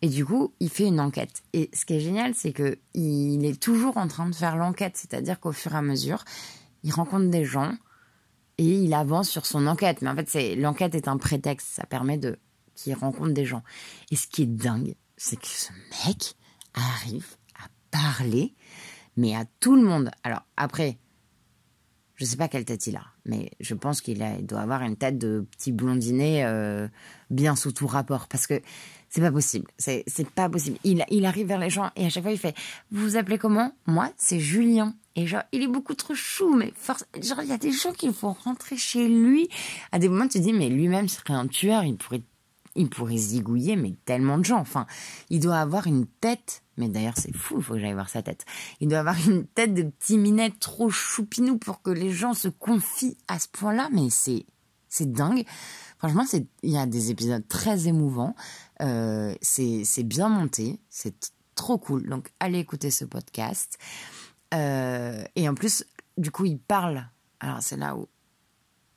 Et 0.01 0.09
du 0.09 0.25
coup, 0.25 0.53
il 0.59 0.69
fait 0.69 0.85
une 0.85 0.99
enquête. 0.99 1.43
Et 1.53 1.69
ce 1.73 1.85
qui 1.85 1.95
est 1.95 1.99
génial, 1.99 2.35
c'est 2.35 2.53
que 2.53 2.77
il 2.93 3.43
est 3.45 3.59
toujours 3.59 3.97
en 3.97 4.07
train 4.07 4.29
de 4.29 4.35
faire 4.35 4.55
l'enquête, 4.55 4.97
c'est-à-dire 4.97 5.39
qu'au 5.39 5.51
fur 5.51 5.73
et 5.73 5.77
à 5.77 5.81
mesure, 5.81 6.23
il 6.83 6.91
rencontre 6.91 7.29
des 7.29 7.45
gens 7.45 7.73
et 8.57 8.83
il 8.83 8.93
avance 8.93 9.29
sur 9.29 9.45
son 9.45 9.65
enquête. 9.67 10.01
Mais 10.01 10.09
en 10.09 10.15
fait, 10.15 10.29
c'est 10.29 10.55
l'enquête 10.55 10.93
est 10.95 11.07
un 11.07 11.17
prétexte. 11.17 11.67
Ça 11.69 11.85
permet 11.85 12.17
de 12.17 12.37
qu'il 12.75 12.93
rencontre 12.93 13.31
des 13.31 13.45
gens. 13.45 13.63
Et 14.11 14.15
ce 14.15 14.27
qui 14.27 14.43
est 14.43 14.47
dingue, 14.47 14.95
c'est 15.17 15.39
que 15.39 15.47
ce 15.47 15.71
mec 16.05 16.35
arrive 16.73 17.37
à 17.55 17.67
parler 17.89 18.53
mais 19.17 19.35
à 19.35 19.45
tout 19.59 19.75
le 19.75 19.83
monde. 19.83 20.11
Alors 20.23 20.43
après, 20.57 20.97
je 22.15 22.25
sais 22.25 22.37
pas 22.37 22.47
quelle 22.47 22.65
tête 22.65 22.87
il 22.87 22.95
a, 22.95 23.03
mais 23.25 23.51
je 23.59 23.73
pense 23.73 24.01
qu'il 24.01 24.23
doit 24.43 24.61
avoir 24.61 24.81
une 24.83 24.95
tête 24.95 25.17
de 25.17 25.45
petit 25.51 25.71
blondinet 25.71 26.45
euh, 26.45 26.87
bien 27.29 27.55
sous 27.55 27.71
tout 27.71 27.87
rapport, 27.87 28.27
parce 28.27 28.47
que 28.47 28.61
c'est 29.09 29.21
pas 29.21 29.31
possible, 29.31 29.67
c'est 29.77 30.05
pas 30.33 30.49
possible. 30.49 30.77
Il, 30.83 31.03
il 31.09 31.25
arrive 31.25 31.47
vers 31.47 31.59
les 31.59 31.69
gens 31.69 31.91
et 31.95 32.05
à 32.05 32.09
chaque 32.09 32.23
fois 32.23 32.31
il 32.31 32.37
fait, 32.37 32.55
vous 32.91 33.01
vous 33.01 33.17
appelez 33.17 33.37
comment? 33.37 33.73
Moi, 33.85 34.11
c'est 34.17 34.39
Julien. 34.39 34.95
Et 35.17 35.27
genre, 35.27 35.43
il 35.53 35.63
est 35.63 35.67
beaucoup 35.67 35.93
trop 35.93 36.13
chou, 36.13 36.55
mais 36.55 36.73
force, 36.75 37.05
genre, 37.21 37.41
il 37.41 37.47
y 37.47 37.53
a 37.53 37.57
des 37.57 37.71
gens 37.71 37.93
qui 37.93 38.11
font 38.11 38.33
rentrer 38.33 38.75
chez 38.75 39.07
lui. 39.07 39.47
À 39.93 39.99
des 39.99 40.09
moments, 40.09 40.27
tu 40.27 40.39
te 40.39 40.43
dis, 40.43 40.51
mais 40.51 40.67
lui-même 40.67 41.07
serait 41.07 41.33
un 41.33 41.47
tueur, 41.47 41.85
il 41.85 41.95
pourrait 41.95 42.21
il 42.75 42.89
pourrait 42.89 43.17
zigouiller, 43.17 43.75
mais 43.75 43.95
tellement 44.05 44.37
de 44.37 44.45
gens. 44.45 44.59
Enfin, 44.59 44.85
il 45.29 45.39
doit 45.39 45.57
avoir 45.57 45.87
une 45.87 46.05
tête, 46.05 46.63
mais 46.77 46.89
d'ailleurs 46.89 47.17
c'est 47.17 47.35
fou, 47.35 47.55
il 47.57 47.63
faut 47.63 47.73
que 47.73 47.79
j'aille 47.79 47.93
voir 47.93 48.09
sa 48.09 48.21
tête. 48.21 48.45
Il 48.79 48.89
doit 48.89 48.99
avoir 48.99 49.17
une 49.27 49.45
tête 49.45 49.73
de 49.73 49.83
petit 49.83 50.17
minette 50.17 50.59
trop 50.59 50.89
choupinou 50.89 51.57
pour 51.57 51.81
que 51.81 51.89
les 51.89 52.11
gens 52.11 52.33
se 52.33 52.47
confient 52.47 53.17
à 53.27 53.39
ce 53.39 53.47
point-là, 53.47 53.89
mais 53.91 54.09
c'est 54.09 54.45
c'est 54.89 55.11
dingue. 55.11 55.45
Franchement, 55.97 56.25
c'est 56.27 56.47
il 56.63 56.71
y 56.71 56.77
a 56.77 56.85
des 56.85 57.11
épisodes 57.11 57.45
très 57.47 57.87
émouvants. 57.87 58.35
Euh, 58.81 59.33
c'est 59.41 60.03
bien 60.03 60.29
monté, 60.29 60.79
c'est 60.89 61.33
trop 61.55 61.77
cool. 61.77 62.07
Donc 62.07 62.31
allez 62.39 62.59
écouter 62.59 62.91
ce 62.91 63.05
podcast. 63.05 63.77
Euh, 64.53 65.23
et 65.35 65.49
en 65.49 65.55
plus, 65.55 65.85
du 66.17 66.31
coup, 66.31 66.45
il 66.45 66.59
parle. 66.59 67.07
Alors 67.39 67.61
c'est 67.61 67.77
là 67.77 67.95
où 67.95 68.07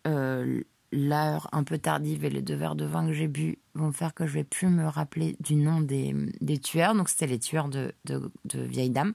euh, 0.07 0.63
l'heure 0.93 1.49
un 1.53 1.65
peu 1.65 1.79
tardive 1.79 2.25
et 2.25 2.31
les 2.31 2.43
deux 2.43 2.55
verres 2.55 2.75
de 2.75 2.85
vin 2.85 3.07
que 3.07 3.13
j'ai 3.13 3.29
bu 3.29 3.59
vont 3.75 3.93
faire 3.93 4.15
que 4.15 4.27
je 4.27 4.33
vais 4.33 4.45
plus 4.45 4.69
me 4.69 4.87
rappeler 4.87 5.37
du 5.41 5.55
nom 5.55 5.81
des, 5.81 6.15
des 6.41 6.59
tueurs. 6.59 6.95
Donc 6.95 7.09
c'était 7.09 7.27
les 7.27 7.39
tueurs 7.39 7.69
de, 7.69 7.95
de, 8.05 8.61
vieilles 8.61 8.91
dames. 8.91 9.15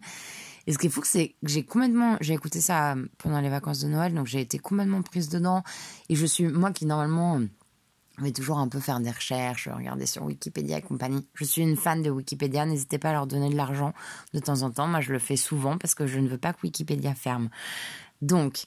Et 0.68 0.74
ce 0.74 0.78
qui 0.78 0.88
est 0.88 0.90
fou, 0.90 1.02
c'est 1.04 1.30
que 1.30 1.36
j'ai 1.44 1.64
complètement, 1.64 2.18
j'ai 2.22 2.34
écouté 2.34 2.62
ça 2.62 2.96
pendant 3.18 3.42
les 3.42 3.50
vacances 3.50 3.82
de 3.82 3.88
Noël, 3.88 4.14
donc 4.14 4.28
j'ai 4.28 4.40
été 4.40 4.60
complètement 4.60 5.02
prise 5.02 5.30
dedans. 5.30 5.64
Et 6.10 6.16
je 6.16 6.26
suis, 6.26 6.48
moi 6.48 6.72
qui 6.72 6.86
normalement 6.86 7.42
vais 8.20 8.32
toujours 8.32 8.60
un 8.60 8.68
peu 8.68 8.80
faire 8.80 9.00
des 9.00 9.10
recherches, 9.10 9.68
regarder 9.68 10.06
sur 10.06 10.24
Wikipédia 10.24 10.78
et 10.78 10.82
compagnie. 10.82 11.28
Je 11.34 11.44
suis 11.44 11.62
une 11.62 11.76
fan 11.76 12.02
de 12.02 12.10
Wikipédia, 12.10 12.66
n'hésitez 12.66 13.00
pas 13.00 13.10
à 13.10 13.14
leur 13.14 13.28
donner 13.28 13.50
de 13.50 13.56
l'argent 13.56 13.94
de 14.34 14.40
temps 14.40 14.62
en 14.62 14.72
temps. 14.72 14.88
Moi, 14.88 15.02
je 15.02 15.12
le 15.12 15.20
fais 15.20 15.36
souvent 15.36 15.78
parce 15.78 15.96
que 15.96 16.06
je 16.06 16.20
ne 16.20 16.28
veux 16.28 16.38
pas 16.38 16.54
que 16.54 16.60
Wikipédia 16.64 17.16
ferme. 17.16 17.50
Donc, 18.22 18.66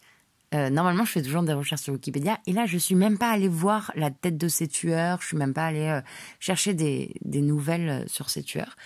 euh, 0.56 0.70
normalement, 0.70 1.04
je 1.04 1.12
fais 1.12 1.22
toujours 1.22 1.42
des 1.42 1.52
recherches 1.52 1.82
sur 1.82 1.92
Wikipédia. 1.92 2.38
Et 2.46 2.52
là, 2.52 2.66
je 2.66 2.78
suis 2.78 2.94
même 2.94 3.18
pas 3.18 3.30
allée 3.30 3.48
voir 3.48 3.92
la 3.94 4.10
tête 4.10 4.38
de 4.38 4.48
ces 4.48 4.68
tueurs. 4.68 5.20
Je 5.20 5.28
suis 5.28 5.36
même 5.36 5.52
pas 5.52 5.66
allée 5.66 5.86
euh, 5.86 6.00
chercher 6.40 6.74
des, 6.74 7.12
nouvelles 7.24 7.88
euh, 7.88 8.04
sur 8.06 8.30
ces 8.30 8.42
tueurs. 8.42 8.76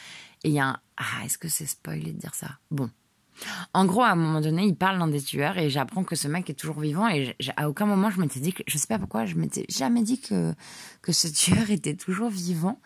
Et 0.42 0.48
il 0.48 0.54
y 0.54 0.58
a 0.58 0.66
un... 0.66 0.78
Ah, 0.96 1.24
est-ce 1.24 1.38
que 1.38 1.48
c'est 1.48 1.66
spoilé 1.66 2.12
de 2.12 2.18
dire 2.18 2.34
ça? 2.34 2.58
Bon. 2.70 2.90
En 3.72 3.86
gros, 3.86 4.02
à 4.02 4.10
un 4.10 4.16
moment 4.16 4.40
donné, 4.40 4.64
il 4.64 4.76
parle 4.76 4.98
d'un 4.98 5.08
des 5.08 5.22
tueurs 5.22 5.56
et 5.56 5.70
j'apprends 5.70 6.04
que 6.04 6.16
ce 6.16 6.28
mec 6.28 6.50
est 6.50 6.54
toujours 6.54 6.80
vivant 6.80 7.08
et 7.08 7.34
à 7.56 7.70
aucun 7.70 7.86
moment 7.86 8.10
je 8.10 8.20
m'étais 8.20 8.40
dit 8.40 8.52
que, 8.52 8.62
je 8.66 8.76
sais 8.76 8.86
pas 8.86 8.98
pourquoi, 8.98 9.24
je 9.24 9.36
m'étais 9.36 9.64
jamais 9.70 10.02
dit 10.02 10.20
que, 10.20 10.52
que 11.00 11.12
ce 11.12 11.26
tueur 11.26 11.70
était 11.70 11.94
toujours 11.94 12.28
vivant 12.28 12.82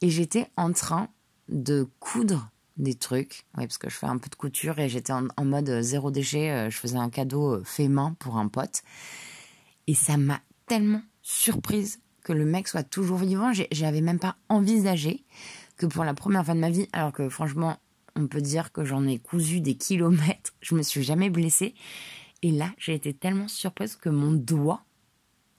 et 0.00 0.10
j'étais 0.10 0.48
en 0.56 0.72
train 0.72 1.08
de 1.48 1.88
coudre 2.00 2.51
des 2.76 2.94
trucs. 2.94 3.44
Oui, 3.56 3.66
parce 3.66 3.78
que 3.78 3.90
je 3.90 3.96
fais 3.96 4.06
un 4.06 4.18
peu 4.18 4.28
de 4.28 4.34
couture 4.34 4.78
et 4.78 4.88
j'étais 4.88 5.12
en, 5.12 5.44
mode 5.44 5.68
euh, 5.68 5.82
zéro 5.82 6.10
déchet. 6.10 6.50
Euh, 6.50 6.70
je 6.70 6.78
faisais 6.78 6.96
un 6.96 7.10
cadeau 7.10 7.56
euh, 7.56 7.62
fait 7.64 7.88
main 7.88 8.14
pour 8.18 8.36
un 8.36 8.48
pote. 8.48 8.82
Et 9.86 9.94
ça 9.94 10.16
m'a 10.16 10.40
tellement 10.66 11.02
surprise 11.22 12.00
que 12.24 12.32
le 12.32 12.44
mec 12.44 12.68
soit 12.68 12.84
toujours 12.84 13.18
vivant. 13.18 13.52
J'avais 13.72 14.00
même 14.00 14.18
pas 14.18 14.36
envisagé 14.48 15.24
que 15.76 15.86
pour 15.86 16.04
la 16.04 16.14
première 16.14 16.44
fois 16.44 16.54
de 16.54 16.60
ma 16.60 16.70
vie, 16.70 16.88
alors 16.92 17.12
que 17.12 17.28
franchement, 17.28 17.76
on 18.14 18.26
peut 18.26 18.40
dire 18.40 18.72
que 18.72 18.84
j'en 18.84 19.06
ai 19.06 19.18
cousu 19.18 19.60
des 19.60 19.74
kilomètres, 19.74 20.52
je 20.60 20.74
me 20.74 20.82
suis 20.82 21.02
jamais 21.02 21.30
blessée. 21.30 21.74
Et 22.42 22.52
là, 22.52 22.70
j'ai 22.78 22.94
été 22.94 23.14
tellement 23.14 23.48
surprise 23.48 23.96
que 23.96 24.08
mon 24.08 24.32
doigt 24.32 24.84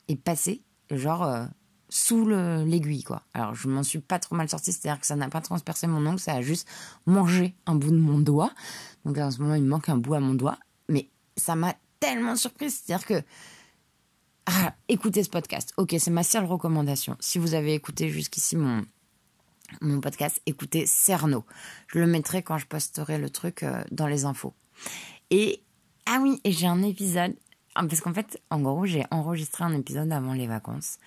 est 0.08 0.16
passé, 0.16 0.62
genre, 0.92 1.48
sous 1.94 2.26
l'aiguille, 2.26 3.04
quoi. 3.04 3.22
Alors, 3.36 3.54
je 3.54 3.68
m'en 3.68 3.84
suis 3.84 4.00
pas 4.00 4.18
trop 4.18 4.36
mal 4.36 4.50
sortie, 4.50 4.72
c'est-à-dire 4.72 5.00
que 5.00 5.06
ça 5.06 5.16
n'a 5.16 5.30
pas 5.30 5.42
transpercé 5.42 5.86
mon 5.86 6.04
ongle, 6.08 6.20
ça 6.20 6.34
a 6.34 6.42
juste 6.42 6.68
mangé 7.06 7.54
un 7.68 7.76
bout 7.76 7.92
de 7.92 7.98
mon 7.98 8.18
doigt. 8.18 8.52
Donc 9.06 9.16
là, 9.16 9.28
en 9.28 9.32
ce 9.32 9.40
moment, 9.40 9.54
il 9.54 9.62
me 9.62 9.70
manque 9.70 9.90
un 9.90 9.98
bout 9.98 10.16
à 10.16 10.20
mon 10.20 10.34
doigt. 10.34 10.58
Mais 10.90 11.08
ça 11.38 11.56
m'a 11.56 11.76
tellement 12.00 12.36
surprise, 12.36 12.82
c'est-à-dire 12.84 13.06
que. 13.06 13.22
Ah, 14.48 14.74
écoutez 14.90 15.24
ce 15.24 15.30
podcast. 15.30 15.72
Ok, 15.78 15.96
c'est 16.00 16.10
ma 16.10 16.24
seule 16.24 16.46
recommandation. 16.46 17.16
Si 17.20 17.38
vous 17.38 17.54
avez 17.54 17.76
écouté 17.76 18.10
jusqu'ici 18.10 18.58
mon, 18.58 18.84
mon 19.82 20.02
podcast, 20.02 20.42
écoutez 20.48 20.88
Cerno. 20.88 21.46
Je 21.90 22.00
le 22.00 22.08
mettrai 22.08 22.42
quand 22.42 22.58
je 22.58 22.66
posterai 22.66 23.20
le 23.20 23.30
truc 23.30 23.62
euh, 23.62 23.84
dans 23.92 24.08
les 24.08 24.26
infos. 24.26 24.56
Et. 25.30 25.62
Ah 26.08 26.18
oui, 26.22 26.42
et 26.44 26.52
j'ai 26.52 26.68
un 26.68 26.82
épisode. 26.82 27.36
Parce 27.76 28.02
qu'en 28.02 28.14
fait, 28.14 28.42
en 28.50 28.60
gros, 28.62 28.86
j'ai 28.86 29.06
enregistré 29.10 29.64
un 29.64 29.74
épisode 29.74 30.12
avant 30.12 30.34
les 30.34 30.48
vacances. 30.48 30.98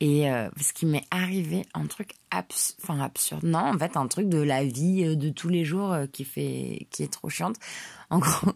Et 0.00 0.30
euh, 0.30 0.48
ce 0.60 0.72
qui 0.72 0.86
m'est 0.86 1.04
arrivé, 1.10 1.64
un 1.74 1.86
truc 1.86 2.12
abs 2.30 2.76
enfin 2.82 3.00
absurde, 3.00 3.42
non, 3.42 3.58
en 3.58 3.78
fait, 3.78 3.96
un 3.96 4.06
truc 4.06 4.28
de 4.28 4.38
la 4.38 4.62
vie 4.62 5.04
euh, 5.04 5.16
de 5.16 5.28
tous 5.28 5.48
les 5.48 5.64
jours 5.64 5.92
euh, 5.92 6.06
qui 6.06 6.24
fait, 6.24 6.86
qui 6.90 7.02
est 7.02 7.12
trop 7.12 7.28
chiante. 7.28 7.56
En 8.10 8.20
gros, 8.20 8.52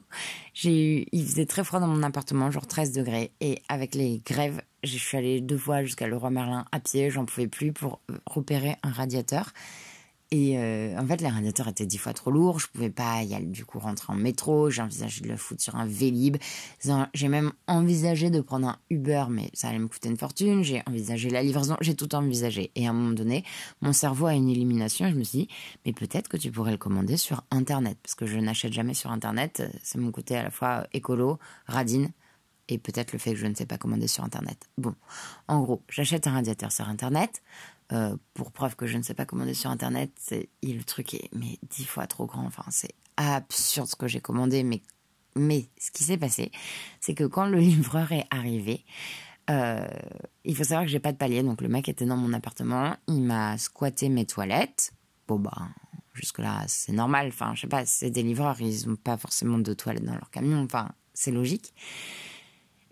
j'ai 0.54 1.00
eu, 1.00 1.06
il 1.12 1.26
faisait 1.26 1.44
très 1.44 1.62
froid 1.62 1.78
dans 1.78 1.86
mon 1.86 2.02
appartement, 2.02 2.50
genre 2.50 2.66
13 2.66 2.92
degrés, 2.92 3.32
et 3.42 3.60
avec 3.68 3.94
les 3.94 4.22
grèves, 4.24 4.62
je 4.82 4.96
suis 4.96 5.18
allée 5.18 5.42
deux 5.42 5.58
fois 5.58 5.84
jusqu'à 5.84 6.06
Leroy 6.06 6.30
Merlin 6.30 6.64
à 6.72 6.80
pied, 6.80 7.10
j'en 7.10 7.26
pouvais 7.26 7.48
plus 7.48 7.70
pour 7.70 8.00
repérer 8.24 8.76
un 8.82 8.90
radiateur. 8.90 9.52
Et 10.32 10.56
euh, 10.56 10.98
en 10.98 11.06
fait, 11.06 11.20
les 11.20 11.28
radiateurs 11.28 11.68
étaient 11.68 11.84
dix 11.84 11.98
fois 11.98 12.14
trop 12.14 12.30
lourds. 12.30 12.58
Je 12.58 12.66
pouvais 12.66 12.88
pas 12.88 13.22
y 13.22 13.34
aller, 13.34 13.44
du 13.44 13.66
coup, 13.66 13.78
rentrer 13.78 14.14
en 14.14 14.16
métro. 14.16 14.70
J'ai 14.70 14.80
envisagé 14.80 15.20
de 15.20 15.28
le 15.28 15.36
foutre 15.36 15.62
sur 15.62 15.76
un 15.76 15.84
Vélib. 15.84 16.38
J'ai 17.12 17.28
même 17.28 17.52
envisagé 17.66 18.30
de 18.30 18.40
prendre 18.40 18.68
un 18.68 18.78
Uber, 18.88 19.26
mais 19.28 19.50
ça 19.52 19.68
allait 19.68 19.78
me 19.78 19.88
coûter 19.88 20.08
une 20.08 20.16
fortune. 20.16 20.62
J'ai 20.62 20.82
envisagé 20.86 21.28
la 21.28 21.42
livraison. 21.42 21.76
J'ai 21.82 21.94
tout 21.94 22.14
envisagé. 22.14 22.70
Et 22.76 22.86
à 22.86 22.90
un 22.90 22.92
moment 22.94 23.10
donné, 23.10 23.44
mon 23.82 23.92
cerveau 23.92 24.24
a 24.24 24.32
une 24.32 24.48
élimination. 24.48 25.06
je 25.10 25.14
me 25.14 25.22
suis 25.22 25.40
dit, 25.40 25.48
mais 25.84 25.92
peut-être 25.92 26.28
que 26.28 26.38
tu 26.38 26.50
pourrais 26.50 26.72
le 26.72 26.78
commander 26.78 27.18
sur 27.18 27.44
Internet. 27.50 27.98
Parce 28.02 28.14
que 28.14 28.24
je 28.24 28.38
n'achète 28.38 28.72
jamais 28.72 28.94
sur 28.94 29.10
Internet. 29.10 29.62
C'est 29.82 29.98
mon 29.98 30.12
côté 30.12 30.34
à 30.34 30.42
la 30.42 30.50
fois 30.50 30.86
écolo, 30.94 31.38
radine, 31.66 32.10
et 32.68 32.78
peut-être 32.78 33.12
le 33.12 33.18
fait 33.18 33.32
que 33.32 33.38
je 33.38 33.46
ne 33.46 33.54
sais 33.54 33.66
pas 33.66 33.78
commander 33.78 34.08
sur 34.08 34.24
Internet. 34.24 34.68
Bon, 34.78 34.94
en 35.48 35.60
gros, 35.60 35.82
j'achète 35.88 36.26
un 36.26 36.32
radiateur 36.32 36.72
sur 36.72 36.88
Internet. 36.88 37.42
Euh, 37.92 38.16
pour 38.32 38.52
preuve 38.52 38.74
que 38.74 38.86
je 38.86 38.96
ne 38.96 39.02
sais 39.02 39.12
pas 39.12 39.26
commander 39.26 39.52
sur 39.52 39.68
internet, 39.68 40.10
c'est 40.18 40.48
le 40.62 40.82
truc 40.82 41.12
est 41.12 41.28
mais 41.34 41.58
dix 41.68 41.84
fois 41.84 42.06
trop 42.06 42.24
grand. 42.24 42.46
Enfin, 42.46 42.64
c'est 42.70 42.94
absurde 43.18 43.86
ce 43.86 43.96
que 43.96 44.08
j'ai 44.08 44.20
commandé, 44.20 44.62
mais 44.62 44.80
mais 45.36 45.68
ce 45.78 45.90
qui 45.90 46.04
s'est 46.04 46.16
passé, 46.16 46.52
c'est 47.00 47.14
que 47.14 47.24
quand 47.24 47.44
le 47.46 47.58
livreur 47.58 48.10
est 48.12 48.26
arrivé, 48.30 48.84
euh, 49.50 49.86
il 50.44 50.56
faut 50.56 50.64
savoir 50.64 50.84
que 50.84 50.90
j'ai 50.90 51.00
pas 51.00 51.12
de 51.12 51.18
palier, 51.18 51.42
donc 51.42 51.60
le 51.60 51.68
mec 51.68 51.88
était 51.88 52.06
dans 52.06 52.16
mon 52.16 52.32
appartement, 52.32 52.96
il 53.08 53.22
m'a 53.22 53.58
squatté 53.58 54.08
mes 54.08 54.24
toilettes. 54.24 54.94
Bon 55.28 55.38
bah 55.38 55.68
jusque 56.14 56.38
là 56.38 56.64
c'est 56.68 56.92
normal. 56.92 57.28
Enfin, 57.28 57.54
je 57.54 57.62
sais 57.62 57.66
pas, 57.66 57.84
c'est 57.84 58.10
des 58.10 58.22
livreurs, 58.22 58.58
ils 58.60 58.88
ont 58.88 58.96
pas 58.96 59.18
forcément 59.18 59.58
de 59.58 59.74
toilettes 59.74 60.04
dans 60.04 60.14
leur 60.14 60.30
camion. 60.30 60.62
Enfin, 60.62 60.92
c'est 61.12 61.30
logique. 61.30 61.74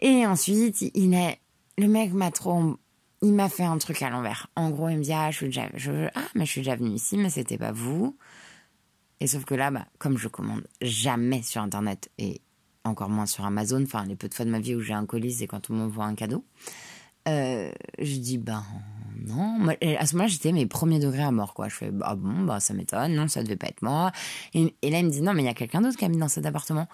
Et 0.00 0.26
ensuite, 0.26 0.80
il 0.82 1.14
est, 1.14 1.38
le 1.78 1.86
mec 1.86 2.12
m'a 2.12 2.30
trop 2.30 2.76
il 3.22 3.32
m'a 3.34 3.48
fait 3.48 3.64
un 3.64 3.78
truc 3.78 4.02
à 4.02 4.10
l'envers. 4.10 4.48
En 4.56 4.70
gros, 4.70 4.88
il 4.88 4.98
me 4.98 5.02
dit 5.02 5.12
ah 5.12 5.30
je 5.30 5.36
suis 5.36 5.46
déjà 5.46 5.68
ah 6.14 6.20
mais 6.34 6.46
je 6.46 6.50
suis 6.50 6.60
déjà 6.62 6.76
venu 6.76 6.90
ici 6.90 7.16
mais 7.16 7.30
c'était 7.30 7.58
pas 7.58 7.72
vous. 7.72 8.16
Et 9.20 9.26
sauf 9.26 9.44
que 9.44 9.54
là 9.54 9.70
bah 9.70 9.86
comme 9.98 10.16
je 10.16 10.28
commande 10.28 10.66
jamais 10.80 11.42
sur 11.42 11.60
internet 11.60 12.10
et 12.18 12.40
encore 12.84 13.10
moins 13.10 13.26
sur 13.26 13.44
Amazon, 13.44 13.82
enfin 13.82 14.06
les 14.06 14.16
peu 14.16 14.28
de 14.28 14.34
fois 14.34 14.46
de 14.46 14.50
ma 14.50 14.60
vie 14.60 14.74
où 14.74 14.80
j'ai 14.80 14.94
un 14.94 15.04
colis 15.04 15.32
c'est 15.32 15.46
quand 15.46 15.70
on 15.70 15.74
m'envoie 15.74 16.04
un 16.04 16.14
cadeau. 16.14 16.44
Euh, 17.28 17.70
je 17.98 18.16
dis 18.16 18.38
ben 18.38 18.64
non. 19.26 19.68
à 19.68 20.06
ce 20.06 20.14
moment-là, 20.14 20.28
j'étais 20.28 20.52
mes 20.52 20.64
premiers 20.64 20.98
degrés 20.98 21.22
à 21.22 21.30
mort 21.30 21.52
quoi. 21.52 21.68
Je 21.68 21.74
fais 21.74 21.90
bah 21.90 22.14
bon 22.16 22.44
bah 22.44 22.60
ça 22.60 22.72
m'étonne, 22.72 23.14
non 23.14 23.28
ça 23.28 23.42
devait 23.42 23.56
pas 23.56 23.68
être 23.68 23.82
moi. 23.82 24.12
Et, 24.54 24.74
là 24.82 25.00
il 25.00 25.04
me 25.04 25.10
dit 25.10 25.20
non 25.20 25.34
mais 25.34 25.42
il 25.42 25.46
y 25.46 25.50
a 25.50 25.54
quelqu'un 25.54 25.82
d'autre 25.82 25.98
qui 25.98 26.06
a 26.06 26.08
mis 26.08 26.16
dans 26.16 26.28
cet 26.28 26.46
appartement. 26.46 26.88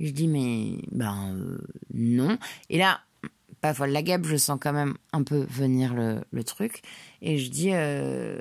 Je 0.00 0.10
dis 0.10 0.28
mais 0.28 0.78
ben 0.90 1.34
euh, 1.36 1.58
non. 1.92 2.38
Et 2.70 2.78
là 2.78 3.00
pas 3.60 3.74
folle 3.74 3.90
la 3.90 4.02
guêpe, 4.02 4.24
je 4.24 4.36
sens 4.36 4.58
quand 4.58 4.72
même 4.72 4.96
un 5.12 5.22
peu 5.22 5.44
venir 5.50 5.92
le, 5.92 6.22
le 6.30 6.44
truc. 6.44 6.80
Et 7.20 7.36
je 7.36 7.50
dis, 7.50 7.74
euh, 7.74 8.40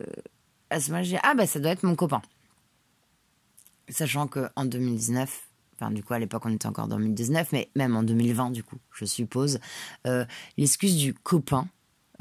à 0.69 0.79
ce 0.79 0.91
moment, 0.91 1.03
je 1.03 1.09
dis, 1.09 1.17
ah 1.23 1.33
bah 1.35 1.45
ça 1.45 1.59
doit 1.59 1.71
être 1.71 1.83
mon 1.83 1.95
copain. 1.95 2.21
Sachant 3.89 4.27
qu'en 4.27 4.63
2019, 4.63 5.49
enfin 5.75 5.91
du 5.91 6.03
coup 6.03 6.13
à 6.13 6.19
l'époque 6.19 6.43
on 6.45 6.53
était 6.53 6.67
encore 6.67 6.85
en 6.85 6.89
2019, 6.89 7.51
mais 7.51 7.69
même 7.75 7.97
en 7.97 8.03
2020 8.03 8.51
du 8.51 8.63
coup, 8.63 8.77
je 8.93 9.03
suppose, 9.03 9.59
euh, 10.07 10.23
l'excuse 10.57 10.95
du 10.95 11.13
copain 11.13 11.67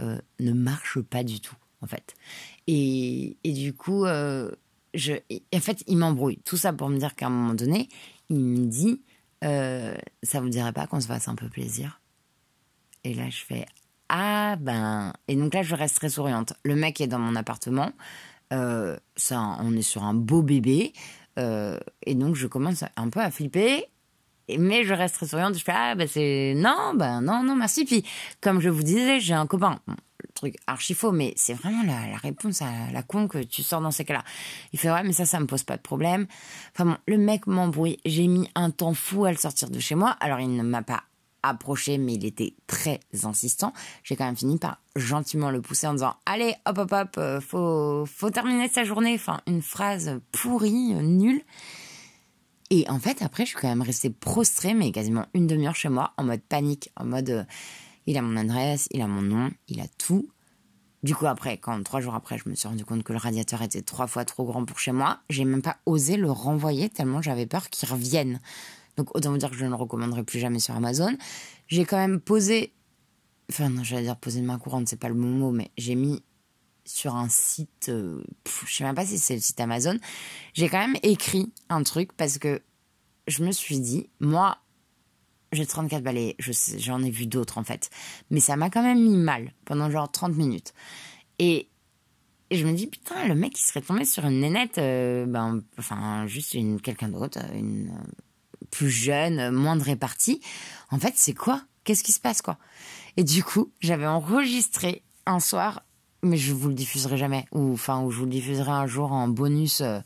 ne 0.01 0.53
marche 0.53 1.01
pas 1.01 1.23
du 1.23 1.41
tout 1.41 1.57
en 1.83 1.87
fait. 1.87 2.15
Et, 2.67 3.37
et 3.45 3.53
du 3.53 3.75
coup, 3.75 4.07
je, 4.07 5.13
en 5.55 5.61
fait, 5.61 5.85
il 5.87 5.97
m'embrouille. 5.97 6.39
Tout 6.45 6.57
ça 6.57 6.73
pour 6.73 6.89
me 6.89 6.99
dire 6.99 7.15
qu'à 7.15 7.27
un 7.27 7.31
moment 7.31 7.55
donné, 7.55 7.89
il 8.29 8.39
me 8.39 8.67
dit, 8.67 9.01
ça 9.43 10.41
vous 10.41 10.49
dirait 10.49 10.73
pas 10.73 10.87
qu'on 10.87 11.01
se 11.01 11.07
fasse 11.07 11.29
un 11.29 11.35
peu 11.35 11.49
plaisir? 11.49 12.01
Et 13.05 13.15
là, 13.15 13.31
je 13.31 13.45
fais 13.45 13.67
Ah 14.09 14.57
ben. 14.57 15.13
Et 15.29 15.37
donc 15.37 15.55
là, 15.55 15.63
je 15.63 15.75
reste 15.75 15.97
très 15.97 16.09
souriante. 16.09 16.53
Le 16.65 16.75
mec 16.75 17.01
est 17.01 17.07
dans 17.07 17.19
mon 17.19 17.37
appartement. 17.37 17.93
Euh, 18.53 18.97
ça, 19.17 19.57
on 19.61 19.77
est 19.77 19.83
sur 19.83 20.05
un 20.05 20.15
beau 20.15 20.43
bébé. 20.43 20.93
Euh, 21.39 21.79
et 22.05 22.15
donc, 22.15 22.35
je 22.35 22.47
commence 22.47 22.85
un 22.97 23.09
peu 23.11 23.21
à 23.21 23.31
flipper. 23.31 23.85
Mais 24.59 24.85
je 24.85 24.95
reste 24.95 25.17
très 25.17 25.27
souriante. 25.27 25.57
Je 25.59 25.65
fais 25.65 25.73
Ah 25.75 25.95
ben 25.95 26.09
c'est. 26.09 26.55
Non, 26.57 26.95
ben 26.95 27.21
non, 27.21 27.43
non, 27.43 27.57
merci. 27.57 27.85
Puis, 27.85 28.05
comme 28.41 28.61
je 28.61 28.69
vous 28.69 28.83
disais, 28.83 29.21
j'ai 29.21 29.35
un 29.35 29.47
copain. 29.47 29.81
le 29.87 30.29
truc 30.35 30.57
archi 30.67 30.95
faux, 30.95 31.13
mais 31.13 31.33
c'est 31.37 31.55
vraiment 31.55 31.83
la, 31.83 32.17
réponse 32.17 32.63
à 32.63 32.91
la 32.93 33.03
con 33.03 33.29
que 33.29 33.39
tu 33.39 33.63
sors 33.63 33.81
dans 33.81 33.91
ces 33.91 34.05
cas-là. 34.05 34.25
Il 34.73 34.79
fait 34.79 34.91
ouais, 34.91 35.03
mais 35.03 35.13
ça, 35.13 35.27
ça 35.27 35.41
me 35.41 35.47
pose 35.47 35.65
pas 35.65 35.77
de 35.77 35.83
problème. 35.83 36.27
Enfin 36.75 36.85
bon, 36.85 36.97
le 37.07 37.19
mec 37.19 37.47
m'embrouille. 37.47 37.99
J'ai 38.05 38.27
mis 38.27 38.49
un 38.55 38.71
temps 38.71 38.95
fou 38.95 39.25
à 39.25 39.31
le 39.31 39.37
sortir 39.37 39.71
de 39.71 39.79
chez 39.79 39.95
moi. 39.95 40.17
Alors 40.21 40.41
il 40.41 40.55
ne 40.55 40.63
m'a 40.63 40.83
pas 40.83 41.03
approché, 41.43 41.99
mais 41.99 42.15
il 42.15 42.25
était 42.25 42.55
très 42.67 43.01
insistant. 43.25 43.73
J'ai 44.03 44.17
quand 44.17 44.25
même 44.25 44.37
fini 44.37 44.59
par 44.59 44.81
gentiment 44.97 45.51
le 45.51 45.61
pousser 45.61 45.87
en 45.87 45.93
disant 45.93 46.15
Allez, 46.27 46.55
hop, 46.67 46.79
hop, 46.79 46.93
hop, 46.93 47.15
euh, 47.19 47.41
faut, 47.41 48.07
faut 48.07 48.31
terminer 48.31 48.69
sa 48.69 48.85
journée. 48.85 49.15
Enfin, 49.15 49.41
une 49.47 49.63
phrase 49.63 50.21
pourrie, 50.33 50.95
nulle. 50.95 51.43
Et 52.71 52.89
en 52.89 52.99
fait, 52.99 53.23
après, 53.23 53.45
je 53.45 53.51
suis 53.51 53.59
quand 53.59 53.69
même 53.69 53.83
restée 53.83 54.11
prostrée, 54.11 54.75
mais 54.75 54.93
quasiment 54.93 55.27
une 55.35 55.47
demi-heure 55.47 55.75
chez 55.75 55.89
moi, 55.89 56.13
en 56.17 56.25
mode 56.25 56.43
panique, 56.43 56.91
en 56.97 57.07
mode 57.07 57.31
euh, 57.31 57.45
il 58.07 58.17
a 58.19 58.23
mon 58.23 58.37
adresse, 58.37 58.89
il 58.91 59.01
a 59.01 59.07
mon 59.07 59.23
nom, 59.23 59.51
il 59.69 59.81
a 59.81 59.87
tout. 59.99 60.29
Du 61.03 61.15
coup, 61.15 61.27
après, 61.27 61.59
quand 61.59 61.83
trois 61.83 62.01
jours 62.01 62.15
après, 62.15 62.39
je 62.39 62.49
me 62.49 62.55
suis 62.55 62.69
rendu 62.69 62.85
compte 62.85 63.05
que 63.05 63.13
le 63.13 63.19
radiateur 63.19 63.63
était 63.63 63.83
trois 63.83 64.07
fois 64.07 64.25
trop 64.25 64.45
grand 64.45 64.65
pour 64.65 64.79
chez 64.81 64.93
moi, 64.93 65.21
j'ai 65.31 65.45
même 65.45 65.63
pas 65.63 65.77
osé 65.87 66.17
le 66.17 66.31
renvoyer 66.31 66.89
tellement 66.89 67.23
j'avais 67.23 67.47
peur 67.47 67.71
qu'il 67.71 67.89
revienne. 67.89 68.41
Donc, 68.97 69.15
autant 69.17 69.31
vous 69.31 69.39
dire 69.39 69.51
que 69.51 69.57
je 69.57 69.65
ne 69.65 69.71
le 69.71 69.77
recommanderai 69.77 70.25
plus 70.25 70.41
jamais 70.41 70.59
sur 70.59 70.75
Amazon. 70.75 71.17
J'ai 71.69 71.85
quand 71.85 71.97
même 71.97 72.21
posé, 72.21 72.73
enfin, 73.51 73.71
non, 73.71 73.85
j'allais 73.85 74.03
dire 74.03 74.17
poser 74.17 74.41
de 74.41 74.47
main 74.47 74.59
courante, 74.59 74.89
c'est 74.89 74.99
pas 74.99 75.09
le 75.09 75.15
bon 75.15 75.29
mot, 75.29 75.53
mais 75.53 75.71
j'ai 75.79 75.95
mis 75.95 76.23
sur 76.89 77.17
un 77.17 77.29
site, 77.29 77.91
euh, 77.91 78.23
je 78.67 78.75
sais 78.75 78.85
même 78.85 78.95
pas 78.95 79.05
si 79.05 79.19
c'est 79.19 79.35
le 79.35 79.41
site 79.41 79.61
Amazon, 79.61 79.99
j'ai 80.55 80.69
quand 80.69 80.79
même 80.79 80.97
écrit 81.03 81.53
un 81.69 81.83
truc 81.83 82.13
parce 82.15 82.39
que 82.39 82.63
je 83.27 83.45
me 83.45 83.53
suis 83.53 83.79
dit, 83.79 84.09
moi, 84.21 84.59
j'ai 85.53 85.67
34 85.67 86.03
balais, 86.03 86.35
j'en 86.79 87.03
ai 87.03 87.11
vu 87.11 87.27
d'autres 87.27 87.59
en 87.59 87.65
fait, 87.65 87.91
mais 88.31 88.41
ça 88.41 88.57
m'a 88.57 88.71
quand 88.71 88.83
même 88.83 89.03
mis 89.03 89.17
mal 89.17 89.53
pendant 89.67 89.91
genre 89.91 90.11
30 90.11 90.35
minutes. 90.35 90.73
Et, 91.39 91.69
je 92.51 92.65
me 92.65 92.73
dis, 92.73 92.87
putain, 92.87 93.29
le 93.29 93.35
mec 93.35 93.59
il 93.61 93.63
serait 93.63 93.83
tombé 93.83 94.07
sur 94.07 94.25
une 94.25 94.41
nénette, 94.41 94.79
euh, 94.79 95.27
ben, 95.27 95.63
enfin, 95.79 96.27
juste 96.27 96.57
quelqu'un 96.83 97.11
d'autre, 97.11 97.39
une 97.55 97.91
euh, 97.91 98.67
plus 98.71 98.91
jeune, 98.91 99.51
moins 99.51 99.77
de 99.77 99.83
répartie. 99.83 100.41
En 100.91 100.99
fait, 100.99 101.13
c'est 101.17 101.35
quoi? 101.35 101.63
Qu'est-ce 101.85 102.03
qui 102.03 102.13
se 102.13 102.21
passe 102.21 102.41
quoi? 102.41 102.59
Et 103.19 103.25
du 103.25 103.45
coup, 103.45 103.71
j'avais 103.81 104.07
enregistré 104.07 105.03
un 105.27 105.41
soir 105.41 105.83
mais 106.23 106.37
je 106.37 106.53
vous 106.53 106.69
le 106.69 106.75
diffuserai 106.75 107.17
jamais. 107.17 107.47
Ou 107.53 107.73
enfin 107.73 108.03
ou 108.03 108.11
je 108.11 108.19
vous 108.19 108.25
le 108.25 108.31
diffuserai 108.31 108.71
un 108.71 108.87
jour 108.87 109.13
en 109.13 109.29
bonus 109.29 109.81
euh, 109.81 110.01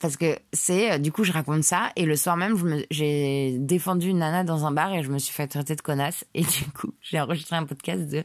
parce 0.00 0.16
que 0.16 0.38
c'est 0.52 0.92
euh, 0.92 0.98
du 0.98 1.12
coup 1.12 1.24
je 1.24 1.32
raconte 1.32 1.64
ça 1.64 1.90
et 1.96 2.04
le 2.04 2.16
soir 2.16 2.36
même 2.36 2.56
j'ai 2.90 3.56
défendu 3.58 4.08
une 4.08 4.18
nana 4.18 4.44
dans 4.44 4.66
un 4.66 4.72
bar 4.72 4.94
et 4.94 5.02
je 5.02 5.10
me 5.10 5.18
suis 5.18 5.34
fait 5.34 5.46
traiter 5.46 5.74
de 5.76 5.82
connasse. 5.82 6.24
Et 6.34 6.42
du 6.42 6.64
coup 6.74 6.94
j'ai 7.02 7.20
enregistré 7.20 7.56
un 7.56 7.64
podcast 7.64 8.06
de 8.08 8.24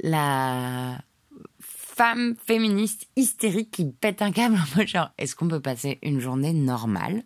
la 0.00 0.98
femme 1.60 2.34
féministe 2.46 3.08
hystérique 3.16 3.70
qui 3.70 3.86
pète 3.86 4.20
un 4.20 4.32
câble 4.32 4.56
en 4.56 4.76
mode 4.76 4.88
genre 4.88 5.10
est-ce 5.16 5.34
qu'on 5.34 5.48
peut 5.48 5.60
passer 5.60 5.98
une 6.02 6.20
journée 6.20 6.52
normale? 6.52 7.22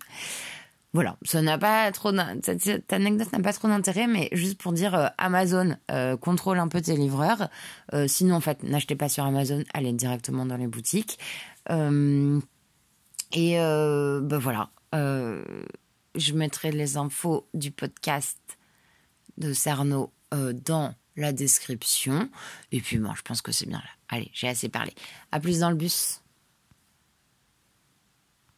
Voilà, 0.93 1.17
ça 1.23 1.41
n'a 1.41 1.57
pas 1.57 1.93
trop 1.93 2.11
cette, 2.43 2.93
anecdote 2.93 3.33
n'a 3.33 3.41
pas 3.41 3.53
trop 3.53 3.69
d'intérêt, 3.69 4.09
mais 4.09 4.29
juste 4.33 4.61
pour 4.61 4.73
dire 4.73 4.95
euh, 4.97 5.07
Amazon 5.19 5.77
euh, 5.91 6.17
contrôle 6.17 6.59
un 6.59 6.67
peu 6.67 6.81
tes 6.81 6.97
livreurs. 6.97 7.49
Euh, 7.95 8.09
sinon, 8.09 8.35
en 8.35 8.41
fait, 8.41 8.65
n'achetez 8.65 8.97
pas 8.97 9.09
sur 9.09 9.25
Amazon, 9.25 9.63
allez 9.73 9.93
directement 9.93 10.47
dans 10.47 10.57
les 10.57 10.67
boutiques. 10.67 11.19
et 11.69 13.57
ben 13.57 14.39
voilà, 14.39 14.71
je 14.93 16.33
mettrai 16.35 16.73
les 16.73 16.97
infos 16.97 17.49
du 17.55 17.71
podcast 17.71 18.41
de 19.39 19.53
Cerno 19.53 20.13
dans 20.33 20.95
la 21.15 21.33
description. 21.33 22.29
Et 22.73 22.81
puis, 22.81 22.97
je 22.97 23.23
pense 23.23 23.43
que 23.43 23.53
c'est 23.53 23.67
bien 23.67 23.79
là. 23.79 23.91
Allez, 24.09 24.31
j'ai 24.35 24.49
assez 24.49 24.69
parlé. 24.69 24.93
À 25.31 25.39
plus 25.39 25.61
dans 25.61 25.71
le 25.71 25.77
bus. 25.77 26.21